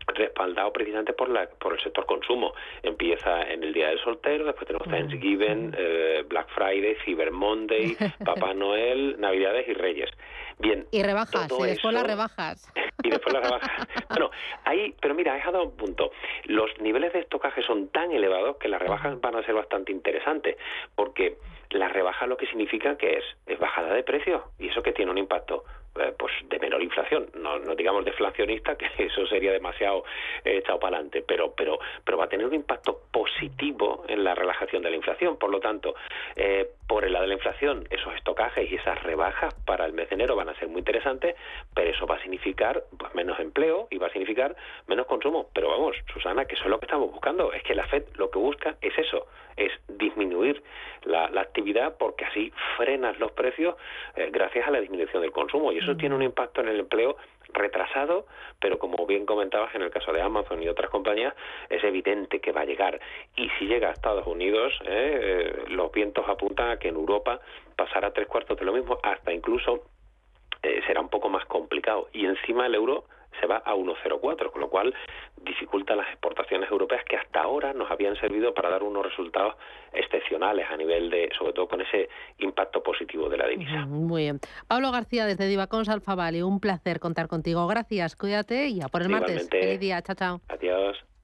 [0.06, 2.54] respaldado precisamente por la por el sector consumo.
[2.82, 8.54] Empieza en el Día del Soltero, después tenemos Thanksgiving, eh, Black Friday, Cyber Monday, Papá
[8.54, 10.10] Noel, Navidades y Reyes.
[10.58, 10.86] Bien.
[10.90, 12.72] Y rebajas, y después las rebajas.
[13.02, 13.86] Y después las rebajas.
[14.08, 14.30] bueno,
[14.64, 16.10] ahí, pero mira, he dado un punto.
[16.44, 20.56] Los niveles de estocaje son tan elevados que las rebajas van a ser bastante interesantes,
[20.94, 21.36] porque
[21.70, 25.10] la rebaja lo que significa que es, es bajada de precio, y eso que tiene
[25.10, 25.64] un impacto
[25.98, 30.04] eh, pues de menor inflación, no, digamos deflacionista, que eso sería demasiado
[30.44, 34.34] eh, echado para adelante, pero, pero, pero va a tener un impacto positivo en la
[34.34, 35.36] relajación de la inflación.
[35.36, 35.94] Por lo tanto,
[36.36, 40.08] eh, por el lado de la inflación, esos estocajes y esas rebajas para el mes
[40.08, 41.34] de enero van a ser muy interesantes,
[41.74, 44.56] pero eso va a significar menos empleo y va a significar
[44.86, 45.48] menos consumo.
[45.54, 48.30] Pero vamos, Susana, que eso es lo que estamos buscando, es que la FED lo
[48.30, 50.62] que busca es eso, es disminuir
[51.04, 53.76] la, actividad porque así frenas los precios
[54.30, 55.72] gracias a la disminución del consumo.
[55.72, 57.16] Y eso tiene un impacto en el empleo
[57.52, 58.26] retrasado,
[58.60, 61.34] pero como bien comentabas en el caso de Amazon y otras compañías,
[61.68, 63.00] es evidente que va a llegar.
[63.36, 67.40] Y si llega a Estados Unidos, eh, eh, los vientos apuntan a que en Europa
[67.76, 69.84] pasará tres cuartos de lo mismo, hasta incluso
[70.62, 72.08] eh, será un poco más complicado.
[72.12, 73.04] Y encima el euro
[73.40, 74.94] se va a 1,04, con lo cual
[75.42, 79.54] dificulta las exportaciones europeas que hasta ahora nos habían servido para dar unos resultados
[79.92, 83.86] excepcionales a nivel de, sobre todo con ese impacto positivo de la divisa.
[83.86, 84.40] Muy bien.
[84.66, 87.66] Pablo García desde Divacons Alfavali, un placer contar contigo.
[87.66, 89.48] Gracias, cuídate y a por el martes.
[89.48, 90.40] Feliz día, chao, chao.
[90.48, 91.05] Adiós.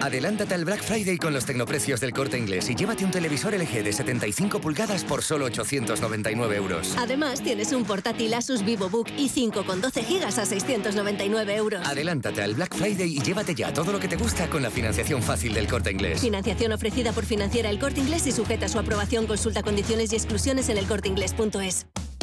[0.00, 3.82] Adelántate al Black Friday con los tecnoprecios del corte inglés y llévate un televisor LG
[3.82, 6.94] de 75 pulgadas por solo 899 euros.
[6.96, 11.84] Además, tienes un portátil Asus VivoBook i5 con 12 GB a 699 euros.
[11.84, 15.20] Adelántate al Black Friday y llévate ya todo lo que te gusta con la financiación
[15.20, 16.20] fácil del corte inglés.
[16.20, 19.26] Financiación ofrecida por Financiera El Corte Inglés y sujeta a su aprobación.
[19.26, 21.86] Consulta condiciones y exclusiones en elcorteinglés.es.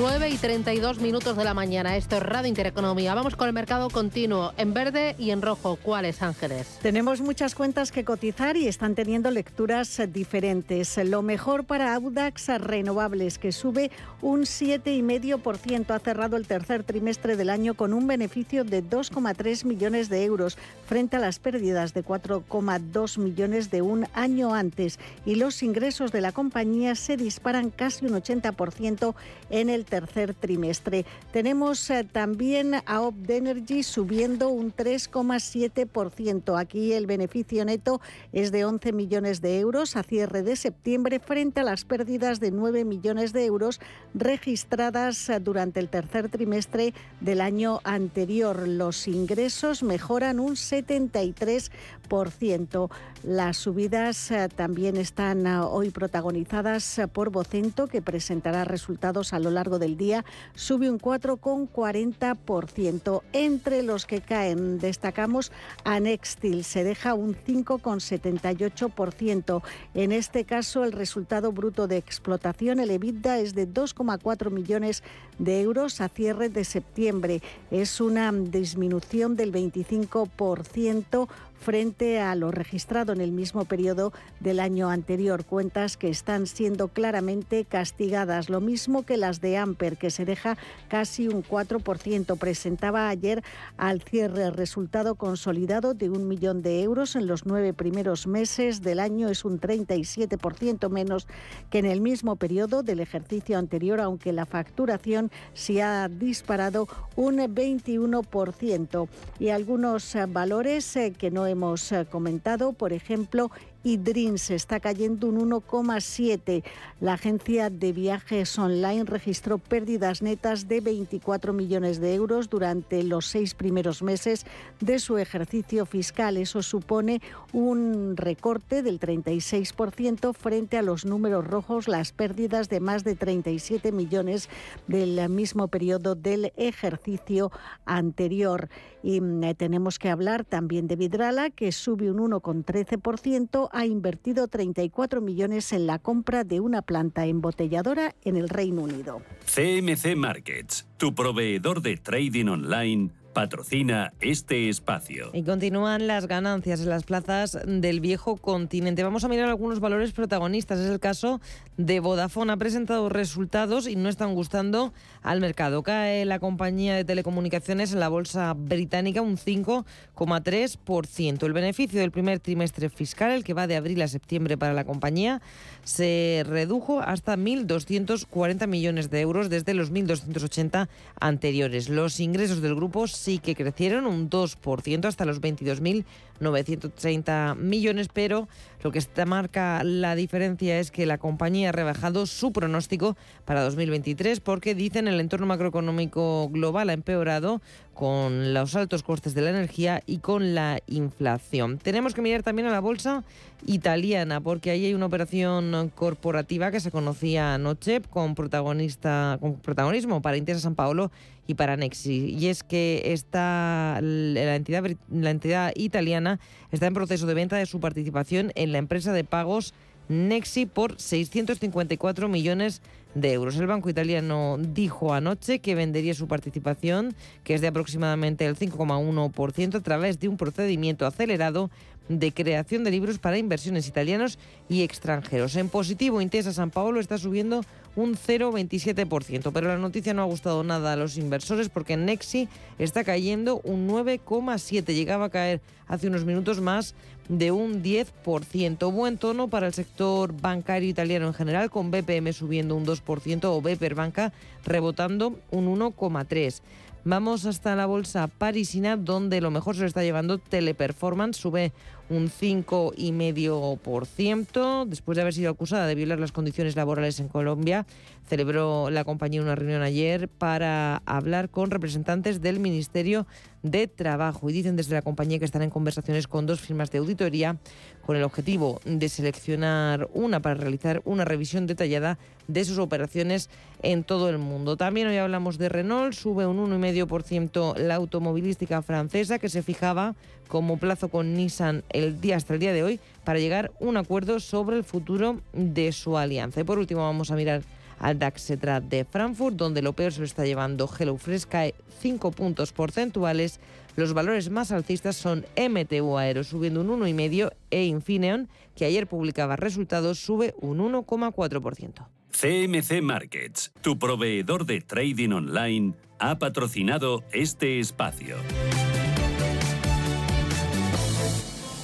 [0.00, 1.96] 9 y 32 minutos de la mañana.
[1.96, 3.16] Esto es Radio Intereconomía.
[3.16, 5.74] Vamos con el mercado continuo, en verde y en rojo.
[5.74, 6.78] ¿Cuáles, Ángeles?
[6.80, 10.96] Tenemos muchas cuentas que cotizar y están teniendo lecturas diferentes.
[11.04, 13.90] Lo mejor para Audax Renovables, que sube
[14.22, 15.90] un 7,5%.
[15.90, 20.58] Ha cerrado el tercer trimestre del año con un beneficio de 2,3 millones de euros
[20.86, 25.00] frente a las pérdidas de 4,2 millones de un año antes.
[25.26, 29.16] Y los ingresos de la compañía se disparan casi un 80%
[29.50, 31.04] en el tercer trimestre.
[31.32, 36.58] Tenemos eh, también a Opdenergy subiendo un 3,7%.
[36.58, 38.00] Aquí el beneficio neto
[38.32, 42.50] es de 11 millones de euros a cierre de septiembre frente a las pérdidas de
[42.50, 43.80] 9 millones de euros
[44.14, 48.68] registradas eh, durante el tercer trimestre del año anterior.
[48.68, 52.90] Los ingresos mejoran un 73%.
[53.24, 59.67] Las subidas eh, también están hoy protagonizadas por Vocento, que presentará resultados a lo largo
[59.78, 63.20] del día sube un 4,40%.
[63.34, 65.52] Entre los que caen destacamos
[65.84, 69.62] a Nextil, se deja un 5,78%.
[69.92, 75.02] En este caso el resultado bruto de explotación, el EBITDA, es de 2,4 millones
[75.38, 77.42] de euros a cierre de septiembre.
[77.70, 81.28] Es una disminución del 25%
[81.58, 85.44] frente a lo registrado en el mismo periodo del año anterior.
[85.44, 90.56] Cuentas que están siendo claramente castigadas, lo mismo que las de Amper, que se deja
[90.88, 92.38] casi un 4%.
[92.38, 93.42] Presentaba ayer
[93.76, 99.00] al cierre resultado consolidado de un millón de euros en los nueve primeros meses del
[99.00, 99.28] año.
[99.28, 101.26] Es un 37% menos
[101.70, 107.38] que en el mismo periodo del ejercicio anterior, aunque la facturación se ha disparado un
[107.38, 109.08] 21%.
[109.38, 113.50] Y algunos valores eh, que no hemos eh, comentado, por ejemplo,
[113.82, 116.64] y Dreams está cayendo un 1,7.
[117.00, 123.26] La agencia de viajes online registró pérdidas netas de 24 millones de euros durante los
[123.26, 124.44] seis primeros meses
[124.80, 126.36] de su ejercicio fiscal.
[126.36, 133.04] Eso supone un recorte del 36% frente a los números rojos, las pérdidas de más
[133.04, 134.48] de 37 millones
[134.86, 137.52] del mismo periodo del ejercicio
[137.86, 138.68] anterior.
[139.02, 145.20] Y mm, tenemos que hablar también de Vidrala, que sube un 1,13% ha invertido 34
[145.20, 149.22] millones en la compra de una planta embotelladora en el Reino Unido.
[149.44, 155.30] CMC Markets, tu proveedor de trading online patrocina este espacio.
[155.32, 159.04] Y continúan las ganancias en las plazas del viejo continente.
[159.04, 160.80] Vamos a mirar algunos valores protagonistas.
[160.80, 161.40] Es el caso
[161.76, 162.52] de Vodafone.
[162.52, 165.84] Ha presentado resultados y no están gustando al mercado.
[165.84, 171.46] Cae la compañía de telecomunicaciones en la bolsa británica un 5,3%.
[171.46, 174.82] El beneficio del primer trimestre fiscal, el que va de abril a septiembre para la
[174.82, 175.40] compañía,
[175.88, 180.86] se redujo hasta 1.240 millones de euros desde los 1.280
[181.18, 181.88] anteriores.
[181.88, 188.48] Los ingresos del grupo sí que crecieron un 2% hasta los 22.930 millones, pero
[188.82, 193.62] lo que esta marca la diferencia es que la compañía ha rebajado su pronóstico para
[193.62, 197.60] 2023 porque dicen el entorno macroeconómico global ha empeorado
[197.94, 201.78] con los altos costes de la energía y con la inflación.
[201.78, 203.24] Tenemos que mirar también a la bolsa
[203.66, 210.22] italiana porque ahí hay una operación corporativa que se conocía anoche con protagonista con protagonismo
[210.22, 211.10] para Intesa San Paolo
[211.48, 216.38] y para Nexi y es que está la entidad la entidad italiana
[216.70, 219.74] está en proceso de venta de su participación en la empresa de pagos
[220.08, 222.80] Nexi por 654 millones
[223.14, 223.56] de euros.
[223.56, 229.74] El banco italiano dijo anoche que vendería su participación, que es de aproximadamente el 5,1%,
[229.74, 231.70] a través de un procedimiento acelerado
[232.08, 234.38] de creación de libros para inversiones italianos
[234.68, 235.56] y extranjeros.
[235.56, 237.62] En positivo, Intesa San Paolo está subiendo
[237.96, 242.48] un 0,27%, pero la noticia no ha gustado nada a los inversores porque Nexi
[242.78, 244.94] está cayendo un 9,7%.
[244.94, 246.94] Llegaba a caer hace unos minutos más
[247.28, 248.92] de un 10%.
[248.92, 253.60] Buen tono para el sector bancario italiano en general, con BPM subiendo un 2% o
[253.60, 254.32] Beper Banca
[254.64, 256.60] rebotando un 1,3%.
[257.04, 261.72] Vamos hasta la bolsa parisina, donde lo mejor se lo está llevando Teleperformance, sube
[262.10, 264.86] un 5,5%.
[264.86, 267.86] Después de haber sido acusada de violar las condiciones laborales en Colombia,
[268.28, 273.26] celebró la compañía una reunión ayer para hablar con representantes del Ministerio
[273.62, 274.48] de Trabajo.
[274.48, 277.56] Y dicen desde la compañía que están en conversaciones con dos firmas de auditoría
[278.04, 283.50] con el objetivo de seleccionar una para realizar una revisión detallada de sus operaciones
[283.82, 284.76] en todo el mundo.
[284.76, 290.14] También hoy hablamos de Renault, sube un 1,5% la automovilística francesa que se fijaba
[290.48, 293.96] como plazo con Nissan el día hasta el día de hoy para llegar a un
[293.96, 296.60] acuerdo sobre el futuro de su alianza.
[296.60, 297.62] Y por último vamos a mirar
[297.98, 302.72] al DAX de Frankfurt, donde lo peor se lo está llevando HelloFresh, cae 5 puntos
[302.72, 303.60] porcentuales.
[303.96, 309.56] Los valores más alcistas son MTU Aero subiendo un 1,5% e Infineon, que ayer publicaba
[309.56, 312.06] resultados, sube un 1,4%.
[312.30, 318.36] CMC Markets, tu proveedor de trading online, ha patrocinado este espacio.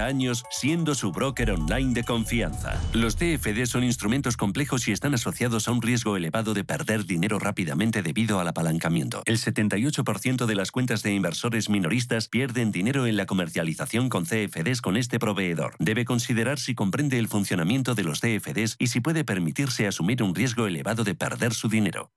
[0.00, 2.80] años siendo su broker online de confianza.
[2.92, 7.38] Los CFD son instrumentos complejos y están asociados a un riesgo elevado de perder dinero
[7.38, 9.22] rápidamente debido al apalancamiento.
[9.24, 14.80] El 78% de las cuentas de inversores minoristas pierden dinero en la comercialización con CFDs
[14.80, 15.74] con este proveedor.
[15.78, 20.34] Debe considerar si comprende el funcionamiento de los CFDs y si puede permitirse asumir un
[20.34, 22.10] riesgo elevado de perder su dinero.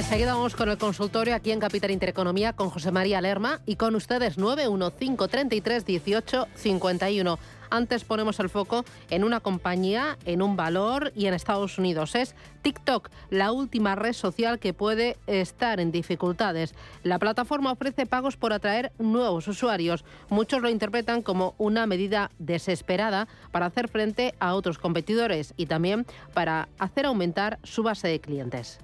[0.00, 4.38] Enseguida con el consultorio aquí en Capital Intereconomía con José María Lerma y con ustedes
[4.38, 7.36] 915331851.
[7.68, 12.14] Antes ponemos el foco en una compañía, en un valor y en Estados Unidos.
[12.14, 16.74] Es TikTok, la última red social que puede estar en dificultades.
[17.02, 20.06] La plataforma ofrece pagos por atraer nuevos usuarios.
[20.30, 26.06] Muchos lo interpretan como una medida desesperada para hacer frente a otros competidores y también
[26.32, 28.78] para hacer aumentar su base de clientes.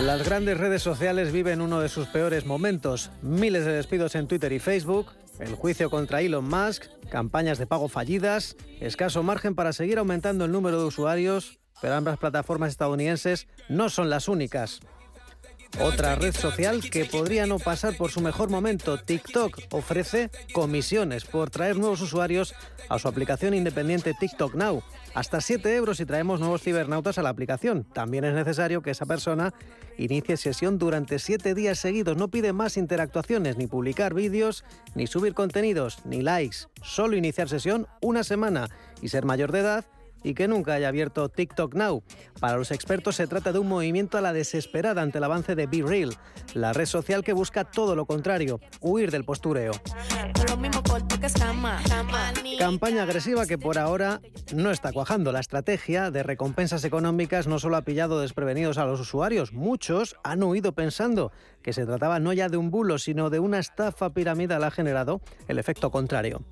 [0.00, 3.10] Las grandes redes sociales viven uno de sus peores momentos.
[3.22, 5.06] Miles de despidos en Twitter y Facebook,
[5.38, 10.52] el juicio contra Elon Musk, campañas de pago fallidas, escaso margen para seguir aumentando el
[10.52, 14.80] número de usuarios, pero ambas plataformas estadounidenses no son las únicas.
[15.80, 21.50] Otra red social que podría no pasar por su mejor momento, TikTok, ofrece comisiones por
[21.50, 22.54] traer nuevos usuarios
[22.88, 24.84] a su aplicación independiente TikTok Now.
[25.14, 27.84] Hasta 7 euros si traemos nuevos cibernautas a la aplicación.
[27.92, 29.52] También es necesario que esa persona
[29.98, 32.16] inicie sesión durante 7 días seguidos.
[32.16, 34.64] No pide más interactuaciones, ni publicar vídeos,
[34.94, 36.68] ni subir contenidos, ni likes.
[36.82, 38.68] Solo iniciar sesión una semana
[39.02, 39.84] y ser mayor de edad
[40.24, 42.02] y que nunca haya abierto TikTok Now.
[42.40, 45.66] Para los expertos se trata de un movimiento a la desesperada ante el avance de
[45.66, 46.16] Be Real,
[46.54, 49.72] la red social que busca todo lo contrario, huir del postureo.
[52.58, 54.20] Campaña agresiva que por ahora
[54.54, 55.30] no está cuajando.
[55.30, 60.42] La estrategia de recompensas económicas no solo ha pillado desprevenidos a los usuarios, muchos han
[60.42, 64.64] huido pensando que se trataba no ya de un bulo, sino de una estafa piramidal
[64.64, 66.42] ha generado el efecto contrario.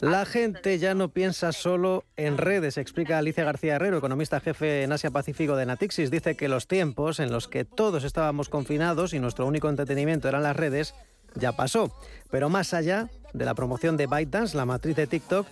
[0.00, 4.92] La gente ya no piensa solo en redes, explica Alicia García Herrero, economista jefe en
[4.92, 6.10] Asia Pacífico de Natixis.
[6.10, 10.42] Dice que los tiempos en los que todos estábamos confinados y nuestro único entretenimiento eran
[10.42, 10.94] las redes
[11.34, 11.92] ya pasó.
[12.30, 15.46] Pero más allá de la promoción de ByteDance, la matriz de TikTok,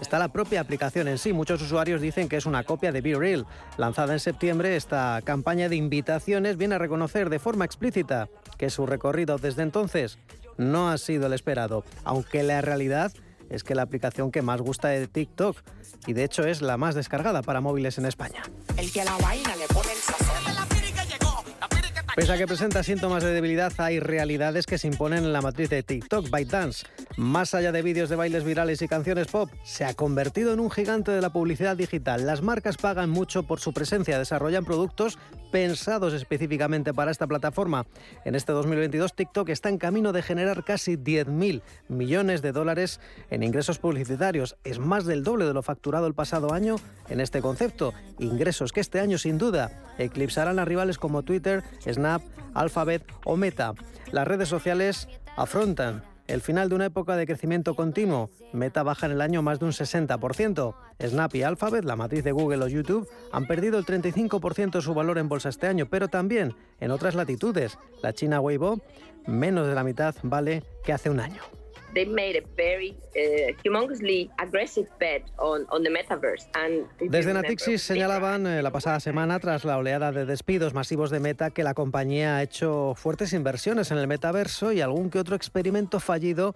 [0.00, 1.32] está la propia aplicación en sí.
[1.32, 3.46] Muchos usuarios dicen que es una copia de Be Real.
[3.76, 8.28] Lanzada en septiembre, esta campaña de invitaciones viene a reconocer de forma explícita
[8.58, 10.18] que su recorrido desde entonces
[10.56, 13.12] no ha sido el esperado, aunque la realidad
[13.50, 15.56] es que la aplicación que más gusta de TikTok
[16.06, 18.42] y de hecho es la más descargada para móviles en España.
[18.76, 19.90] El que la le pone
[22.14, 25.68] Pese a que presenta síntomas de debilidad, hay realidades que se imponen en la matriz
[25.68, 26.86] de TikTok, ByteDance.
[27.16, 30.70] Más allá de vídeos de bailes virales y canciones pop, se ha convertido en un
[30.70, 32.24] gigante de la publicidad digital.
[32.24, 35.18] Las marcas pagan mucho por su presencia, desarrollan productos
[35.50, 37.86] pensados específicamente para esta plataforma.
[38.24, 43.00] En este 2022, TikTok está en camino de generar casi 10.000 millones de dólares
[43.30, 44.56] en ingresos publicitarios.
[44.64, 46.76] Es más del doble de lo facturado el pasado año
[47.08, 47.92] en este concepto.
[48.18, 51.62] Ingresos que este año, sin duda, eclipsarán a rivales como Twitter,
[52.04, 53.72] Snap, Alphabet o Meta.
[54.12, 58.28] Las redes sociales afrontan el final de una época de crecimiento continuo.
[58.52, 60.74] Meta baja en el año más de un 60%.
[61.00, 64.92] Snap y Alphabet, la matriz de Google o YouTube, han perdido el 35% de su
[64.92, 67.78] valor en bolsa este año, pero también en otras latitudes.
[68.02, 68.82] La China Weibo,
[69.26, 71.40] menos de la mitad vale que hace un año.
[77.00, 81.50] Desde Natixis señalaban eh, la pasada semana, tras la oleada de despidos masivos de Meta,
[81.50, 86.00] que la compañía ha hecho fuertes inversiones en el metaverso y algún que otro experimento
[86.00, 86.54] fallido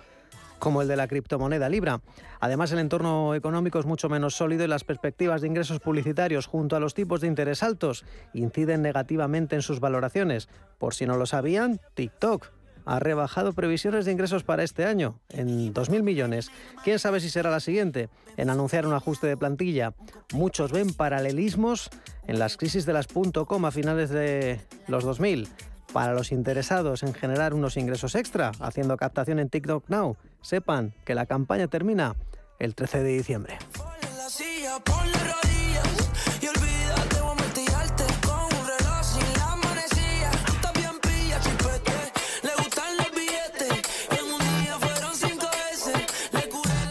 [0.58, 2.00] como el de la criptomoneda Libra.
[2.40, 6.74] Además, el entorno económico es mucho menos sólido y las perspectivas de ingresos publicitarios junto
[6.74, 10.48] a los tipos de interés altos inciden negativamente en sus valoraciones.
[10.78, 12.57] Por si no lo sabían, TikTok
[12.88, 16.50] ha rebajado previsiones de ingresos para este año en 2.000 millones.
[16.84, 18.08] ¿Quién sabe si será la siguiente
[18.38, 19.92] en anunciar un ajuste de plantilla?
[20.32, 21.90] Muchos ven paralelismos
[22.26, 25.48] en las crisis de las .com a finales de los 2000.
[25.92, 31.14] Para los interesados en generar unos ingresos extra haciendo captación en TikTok Now, sepan que
[31.14, 32.16] la campaña termina
[32.58, 33.58] el 13 de diciembre.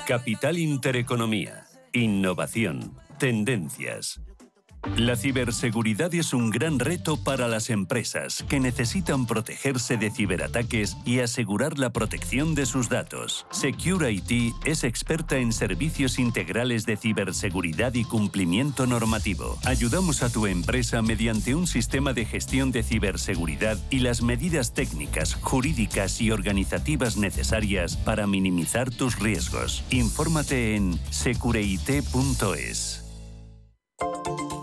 [0.08, 1.66] Capital Intereconomía.
[1.92, 2.96] Innovación.
[3.20, 4.22] Tendencias.
[4.96, 11.20] La ciberseguridad es un gran reto para las empresas que necesitan protegerse de ciberataques y
[11.20, 13.46] asegurar la protección de sus datos.
[13.52, 19.58] Secure IT es experta en servicios integrales de ciberseguridad y cumplimiento normativo.
[19.66, 25.36] Ayudamos a tu empresa mediante un sistema de gestión de ciberseguridad y las medidas técnicas,
[25.36, 29.84] jurídicas y organizativas necesarias para minimizar tus riesgos.
[29.90, 33.07] Infórmate en secureit.es.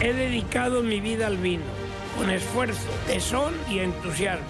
[0.00, 1.64] He dedicado mi vida al vino,
[2.16, 4.46] con esfuerzo, tesón y entusiasmo,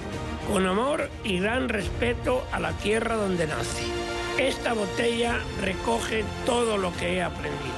[0.53, 3.90] con amor y gran respeto a la tierra donde nací.
[4.38, 7.74] Esta botella recoge todo lo que he aprendido.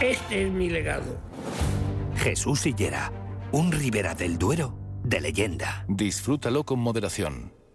[0.00, 1.20] Este es mi legado.
[2.16, 3.12] Jesús Higuera,
[3.52, 5.84] un Ribera del Duero de leyenda.
[5.88, 7.52] Disfrútalo con moderación.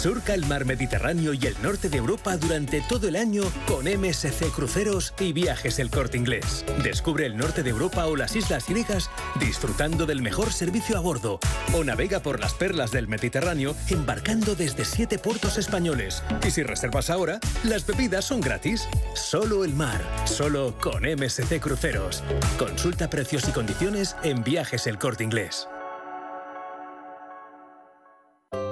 [0.00, 4.48] Surca el mar Mediterráneo y el norte de Europa durante todo el año con MSC
[4.54, 6.64] Cruceros y Viajes El Corte Inglés.
[6.84, 11.40] Descubre el norte de Europa o las islas griegas disfrutando del mejor servicio a bordo.
[11.74, 16.22] O navega por las perlas del Mediterráneo embarcando desde siete puertos españoles.
[16.46, 18.88] Y si reservas ahora, las bebidas son gratis.
[19.14, 22.22] Solo el mar, solo con MSC Cruceros.
[22.56, 25.66] Consulta precios y condiciones en Viajes El Corte Inglés.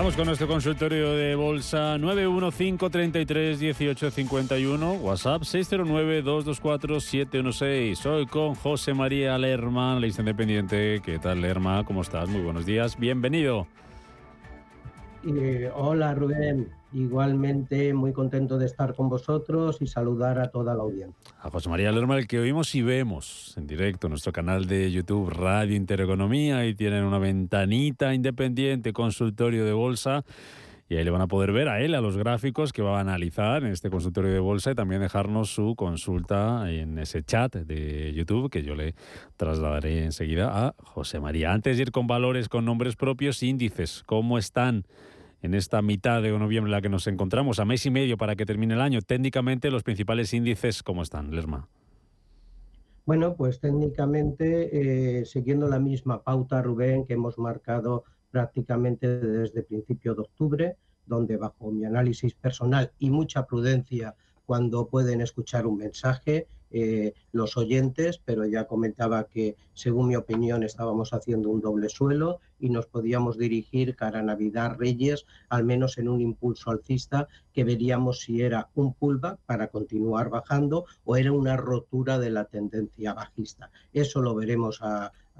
[0.00, 7.96] Vamos con nuestro consultorio de bolsa 915331851, WhatsApp 609224716.
[7.96, 11.02] Soy con José María Lerma, lista independiente.
[11.04, 11.84] ¿Qué tal, Lerma?
[11.84, 12.30] ¿Cómo estás?
[12.30, 12.98] Muy buenos días.
[12.98, 13.66] Bienvenido.
[15.26, 16.79] Eh, hola, Rubén.
[16.92, 21.14] Igualmente, muy contento de estar con vosotros y saludar a toda la audiencia.
[21.40, 24.90] A José María Lerma, el que oímos y vemos en directo en nuestro canal de
[24.90, 26.66] YouTube Radio Intereconomía.
[26.66, 30.24] y tienen una ventanita independiente, consultorio de bolsa.
[30.88, 33.00] Y ahí le van a poder ver a él, a los gráficos que va a
[33.00, 38.12] analizar en este consultorio de bolsa y también dejarnos su consulta en ese chat de
[38.12, 38.96] YouTube que yo le
[39.36, 41.52] trasladaré enseguida a José María.
[41.52, 44.84] Antes de ir con valores, con nombres propios, índices, ¿cómo están?
[45.42, 48.36] En esta mitad de noviembre en la que nos encontramos, a mes y medio para
[48.36, 49.00] que termine el año.
[49.02, 51.68] Técnicamente, los principales índices, ¿cómo están, Lerma?
[53.06, 60.14] Bueno, pues técnicamente, eh, siguiendo la misma pauta, Rubén, que hemos marcado prácticamente desde principio
[60.14, 60.76] de octubre,
[61.06, 64.14] donde bajo mi análisis personal y mucha prudencia
[64.46, 70.62] cuando pueden escuchar un mensaje, eh, los oyentes, pero ya comentaba que según mi opinión
[70.62, 76.08] estábamos haciendo un doble suelo y nos podíamos dirigir cara Navidad Reyes, al menos en
[76.08, 81.56] un impulso alcista que veríamos si era un pullback para continuar bajando o era una
[81.56, 83.70] rotura de la tendencia bajista.
[83.92, 84.80] Eso lo veremos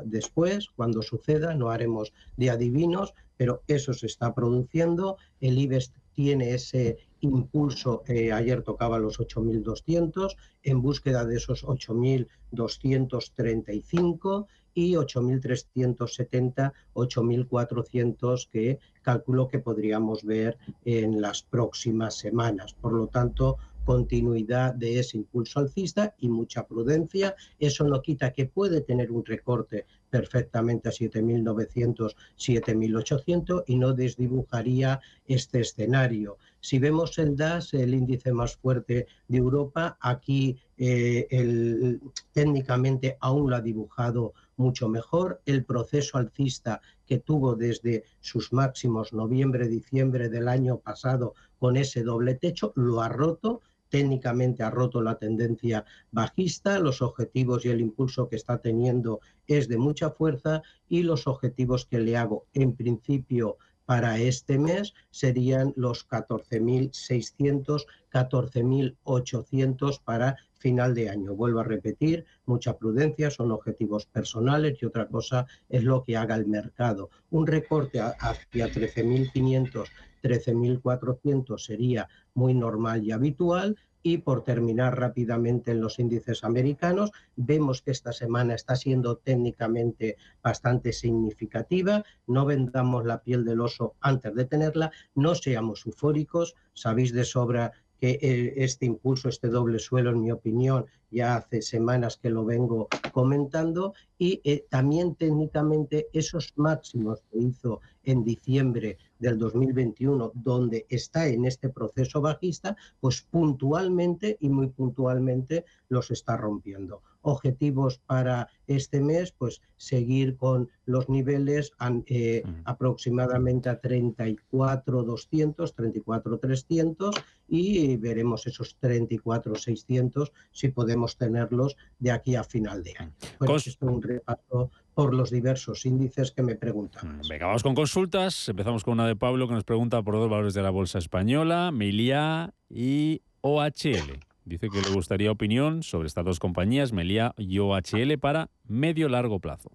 [0.04, 5.16] después, cuando suceda, no haremos de adivinos, pero eso se está produciendo.
[5.40, 14.94] El IBEX tiene ese impulso, ayer tocaba los 8.200, en búsqueda de esos 8.235 y
[14.94, 22.74] 8.370, 8.400 que calculo que podríamos ver en las próximas semanas.
[22.74, 27.34] Por lo tanto, continuidad de ese impulso alcista y mucha prudencia.
[27.58, 35.00] Eso no quita que puede tener un recorte perfectamente a 7.900, 7.800 y no desdibujaría
[35.26, 36.38] este escenario.
[36.60, 42.00] Si vemos el DAS, el índice más fuerte de Europa, aquí eh, el,
[42.32, 45.40] técnicamente aún lo ha dibujado mucho mejor.
[45.46, 52.34] El proceso alcista que tuvo desde sus máximos noviembre-diciembre del año pasado con ese doble
[52.34, 58.28] techo lo ha roto técnicamente ha roto la tendencia bajista, los objetivos y el impulso
[58.28, 63.58] que está teniendo es de mucha fuerza y los objetivos que le hago en principio
[63.90, 71.34] para este mes serían los 14.600, 14.800 para final de año.
[71.34, 76.36] Vuelvo a repetir, mucha prudencia, son objetivos personales y otra cosa es lo que haga
[76.36, 77.10] el mercado.
[77.30, 79.88] Un recorte hacia 13.500
[80.22, 83.76] 13.400 sería muy normal y habitual.
[84.02, 90.16] Y por terminar rápidamente en los índices americanos, vemos que esta semana está siendo técnicamente
[90.42, 92.02] bastante significativa.
[92.26, 96.54] No vendamos la piel del oso antes de tenerla, no seamos eufóricos.
[96.72, 101.62] Sabéis de sobra que eh, este impulso, este doble suelo, en mi opinión, ya hace
[101.62, 108.98] semanas que lo vengo comentando, y eh, también técnicamente esos máximos que hizo en diciembre
[109.18, 116.36] del 2021, donde está en este proceso bajista, pues puntualmente y muy puntualmente los está
[116.36, 117.02] rompiendo.
[117.22, 121.72] Objetivos para este mes, pues seguir con los niveles
[122.06, 127.14] eh, aproximadamente a 34,200, 34,300
[127.48, 133.12] y veremos esos 34,600 si podemos tenerlos de aquí a final de año.
[133.38, 137.18] Bueno, esto es un repaso por los diversos índices que me preguntan.
[137.18, 138.48] Mm, venga, vamos con consultas.
[138.48, 141.70] Empezamos con una de Pablo que nos pregunta por dos valores de la bolsa española,
[141.72, 144.20] Melia y OHL.
[144.44, 149.70] Dice que le gustaría opinión sobre estas dos compañías, Melia y OHL, para medio-largo plazo.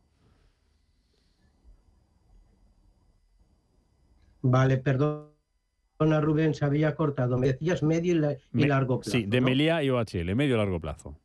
[4.42, 5.35] Vale, perdona
[6.00, 7.38] Rubén, se había cortado.
[7.38, 9.18] Me decías medio y, largo plazo.
[9.18, 11.18] Sí, de Melia y OHL, medio-largo plazo.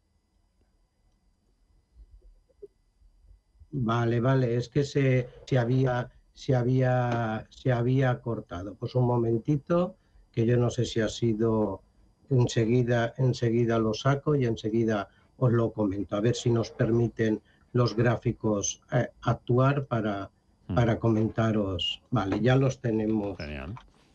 [3.72, 8.74] Vale, vale, es que se, se, había, se, había, se había cortado.
[8.74, 9.96] Pues un momentito,
[10.32, 11.82] que yo no sé si ha sido
[12.30, 16.16] enseguida, enseguida lo saco y enseguida os lo comento.
[16.16, 17.40] A ver si nos permiten
[17.72, 20.30] los gráficos eh, actuar para,
[20.68, 20.74] mm.
[20.74, 22.02] para comentaros.
[22.10, 23.38] Vale, ya los tenemos.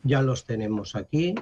[0.05, 1.33] Ya los tenemos aquí.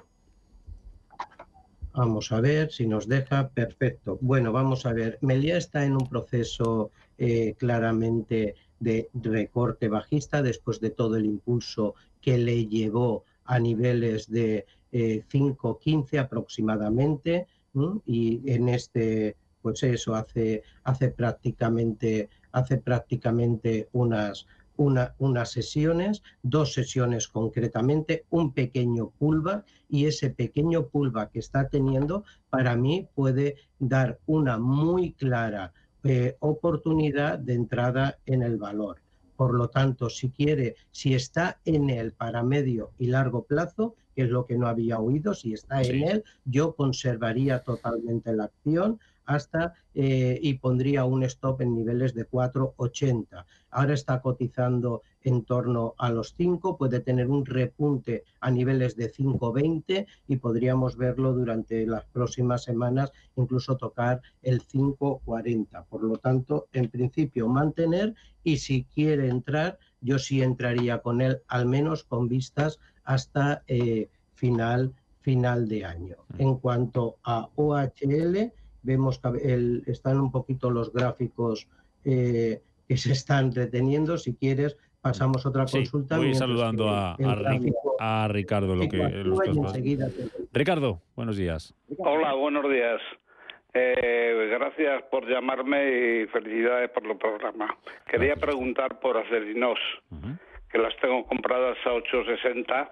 [1.93, 3.49] Vamos a ver si nos deja.
[3.49, 4.17] Perfecto.
[4.21, 5.19] Bueno, vamos a ver.
[5.21, 11.95] Melia está en un proceso eh, claramente de recorte bajista después de todo el impulso
[12.21, 17.47] que le llevó a niveles de 5.15 eh, aproximadamente
[18.05, 24.45] y en este pues eso hace hace prácticamente hace prácticamente unas
[24.77, 31.69] una, unas sesiones, dos sesiones concretamente, un pequeño pulva y ese pequeño pulva que está
[31.69, 38.97] teniendo para mí puede dar una muy clara eh, oportunidad de entrada en el valor.
[39.35, 44.23] Por lo tanto, si quiere, si está en él para medio y largo plazo, que
[44.23, 48.99] es lo que no había oído, si está en él, yo conservaría totalmente la acción
[49.25, 53.45] hasta eh, y pondría un stop en niveles de 4,80.
[53.69, 59.11] Ahora está cotizando en torno a los 5, puede tener un repunte a niveles de
[59.11, 65.85] 5,20 y podríamos verlo durante las próximas semanas, incluso tocar el 5,40.
[65.85, 71.41] Por lo tanto, en principio mantener y si quiere entrar, yo sí entraría con él,
[71.47, 76.17] al menos con vistas hasta eh, final, final de año.
[76.37, 76.41] Mm.
[76.41, 78.51] En cuanto a OHL,
[78.83, 81.67] vemos que están un poquito los gráficos
[82.03, 84.17] eh, que se están reteniendo.
[84.17, 86.17] Si quieres, pasamos otra consulta.
[86.17, 87.15] Voy saludando a,
[87.99, 88.75] a, Ricardo.
[88.75, 88.97] Lo que,
[90.51, 91.73] Ricardo, buenos días.
[91.97, 93.01] Hola, buenos días.
[93.73, 97.75] Eh, gracias por llamarme y felicidades por el programa.
[98.07, 99.79] Quería preguntar por Acerinos,
[100.69, 102.89] que las tengo compradas a 8.60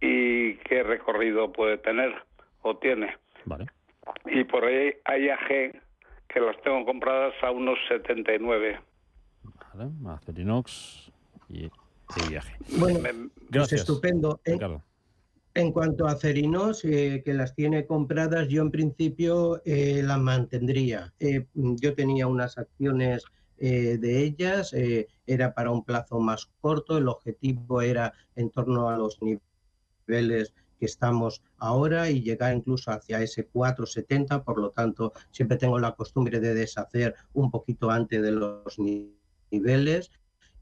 [0.00, 2.14] y qué recorrido puede tener
[2.62, 3.16] o tiene.
[3.44, 3.66] Vale
[4.26, 5.48] y por ahí hay AG
[6.28, 8.80] que las tengo compradas a unos 79.
[9.74, 11.10] Vale, Acerinox
[11.48, 12.44] y, AG.
[12.78, 13.00] Bueno,
[13.50, 14.40] pues estupendo.
[14.44, 14.58] En,
[15.54, 21.14] en, cuanto a Acerinox, eh, que las tiene compradas, yo en principio eh, las mantendría.
[21.20, 23.24] Eh, yo tenía unas acciones
[23.56, 24.74] de ellas,
[25.26, 30.86] era para un plazo más corto, el objetivo era en torno a los niveles que
[30.86, 36.40] estamos ahora y llegar incluso hacia ese 470, por lo tanto siempre tengo la costumbre
[36.40, 40.10] de deshacer un poquito antes de los niveles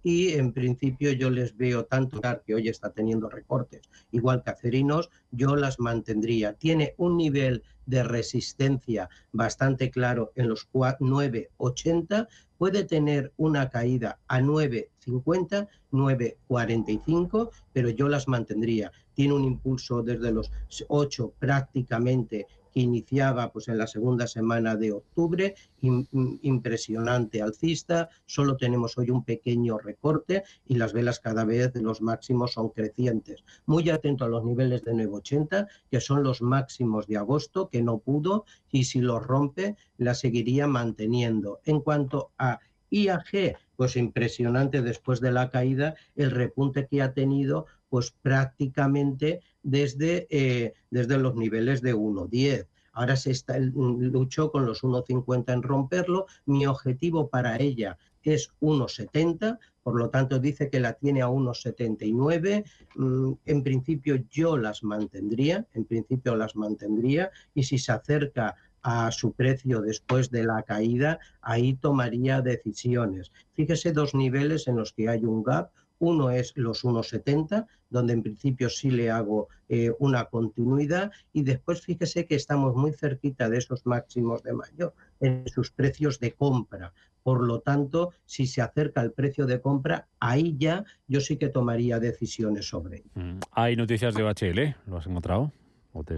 [0.03, 5.11] y en principio yo les veo tanto que hoy está teniendo recortes, igual que acerinos,
[5.31, 6.55] yo las mantendría.
[6.55, 12.29] Tiene un nivel de resistencia bastante claro en los 9,80,
[12.59, 18.93] puede tener una caída a 9,50, 9,45, pero yo las mantendría.
[19.15, 20.51] Tiene un impulso desde los
[20.89, 28.99] 8 prácticamente que iniciaba pues, en la segunda semana de octubre, impresionante alcista, solo tenemos
[28.99, 33.45] hoy un pequeño recorte y las velas cada vez los máximos son crecientes.
[33.67, 37.99] Muy atento a los niveles de 980, que son los máximos de agosto, que no
[37.99, 41.61] pudo, y si los rompe, la seguiría manteniendo.
[41.65, 42.61] En cuanto a
[42.91, 50.27] IAG, pues impresionante después de la caída, el repunte que ha tenido, pues prácticamente desde,
[50.31, 52.67] eh, desde los niveles de 1,10.
[52.95, 56.25] Ahora se está, luchó con los 1,50 en romperlo.
[56.47, 62.65] Mi objetivo para ella es 1,70, por lo tanto dice que la tiene a 1,79.
[62.95, 69.11] Mm, en principio yo las mantendría, en principio las mantendría y si se acerca a
[69.11, 73.33] su precio después de la caída, ahí tomaría decisiones.
[73.53, 75.71] Fíjese dos niveles en los que hay un gap.
[76.03, 81.81] Uno es los 1,70, donde en principio sí le hago eh, una continuidad, y después
[81.83, 86.93] fíjese que estamos muy cerquita de esos máximos de mayo en sus precios de compra.
[87.23, 91.51] Por lo tanto, si se acerca el precio de compra, ahí ya yo sí que
[91.51, 93.11] tomaría decisiones sobre ello.
[93.15, 94.75] Mm, ¿Hay noticias de BHL?
[94.91, 95.53] ¿Lo has encontrado?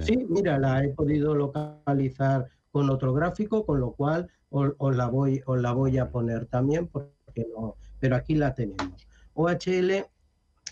[0.01, 5.43] Sí, mira, la he podido localizar con otro gráfico, con lo cual os, la, voy,
[5.45, 9.07] os la voy a poner también, porque no, pero aquí la tenemos.
[9.35, 10.07] OHL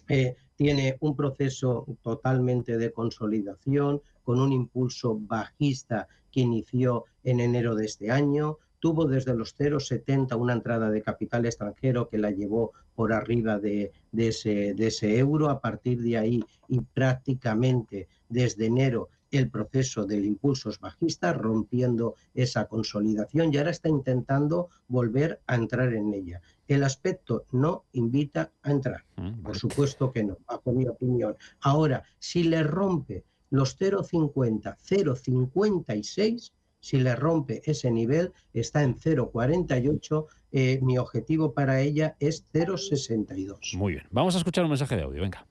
[0.09, 7.75] eh, tiene un proceso totalmente de consolidación, con un impulso bajista que inició en enero
[7.75, 12.73] de este año, tuvo desde los 0,70 una entrada de capital extranjero que la llevó
[12.97, 15.51] por arriba de, ese, de ese euro.
[15.51, 22.15] A partir de ahí y prácticamente desde enero el proceso del impulso es bajista, rompiendo
[22.35, 26.41] esa consolidación y ahora está intentando volver a entrar en ella.
[26.69, 31.35] El aspecto no invita a entrar, mm, por supuesto que no, bajo mi opinión.
[31.61, 40.27] Ahora, si le rompe los 0,50, 0,56, si le rompe ese nivel, está en 0,48.
[40.51, 43.77] Eh, mi objetivo para ella es 0,62.
[43.77, 44.05] Muy bien.
[44.11, 45.23] Vamos a escuchar un mensaje de audio.
[45.23, 45.47] Venga.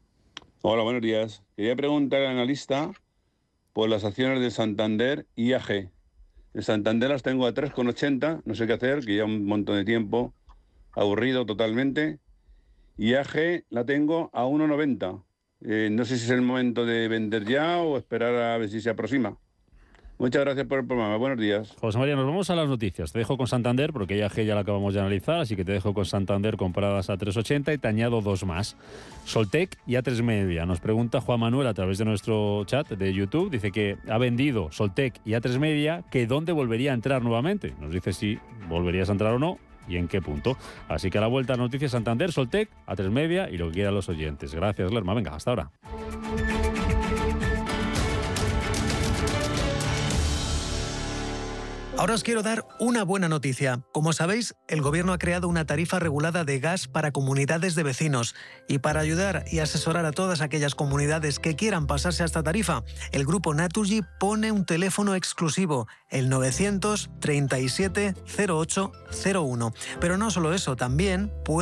[0.61, 1.41] Hola, buenos días.
[1.55, 2.91] Quería preguntar al analista
[3.73, 5.89] por las acciones de Santander y AG.
[6.53, 9.85] En Santander las tengo a 3,80, no sé qué hacer, que ya un montón de
[9.85, 10.33] tiempo,
[10.93, 12.19] aburrido totalmente.
[12.97, 15.23] Y AG la tengo a 1,90.
[15.63, 18.81] Eh, no sé si es el momento de vender ya o esperar a ver si
[18.81, 19.37] se aproxima.
[20.21, 21.17] Muchas gracias por el programa.
[21.17, 21.75] Buenos días.
[21.81, 23.11] José María, nos vamos a las noticias.
[23.11, 25.95] Te dejo con Santander, porque ya ya la acabamos de analizar, así que te dejo
[25.95, 28.77] con Santander compradas a 3,80 y te añado dos más.
[29.25, 30.67] Soltec y A3 Media.
[30.67, 33.49] Nos pregunta Juan Manuel a través de nuestro chat de YouTube.
[33.49, 37.73] Dice que ha vendido Soltec y A3 Media, que dónde volvería a entrar nuevamente.
[37.81, 38.37] Nos dice si
[38.69, 39.57] volverías a entrar o no
[39.87, 40.55] y en qué punto.
[40.87, 44.07] Así que a la vuelta noticias Santander, Soltec, A3 Media y lo que quieran los
[44.07, 44.53] oyentes.
[44.53, 45.15] Gracias, Lerma.
[45.15, 45.71] Venga, hasta ahora.
[52.01, 53.83] Ahora os quiero dar una buena noticia.
[53.91, 58.33] Como sabéis, el Gobierno ha creado una tarifa regulada de gas para comunidades de vecinos.
[58.67, 62.81] Y para ayudar y asesorar a todas aquellas comunidades que quieran pasarse a esta tarifa,
[63.11, 69.73] el grupo Naturgy pone un teléfono exclusivo, el 937 0801.
[69.99, 71.59] Pero no solo eso, también puede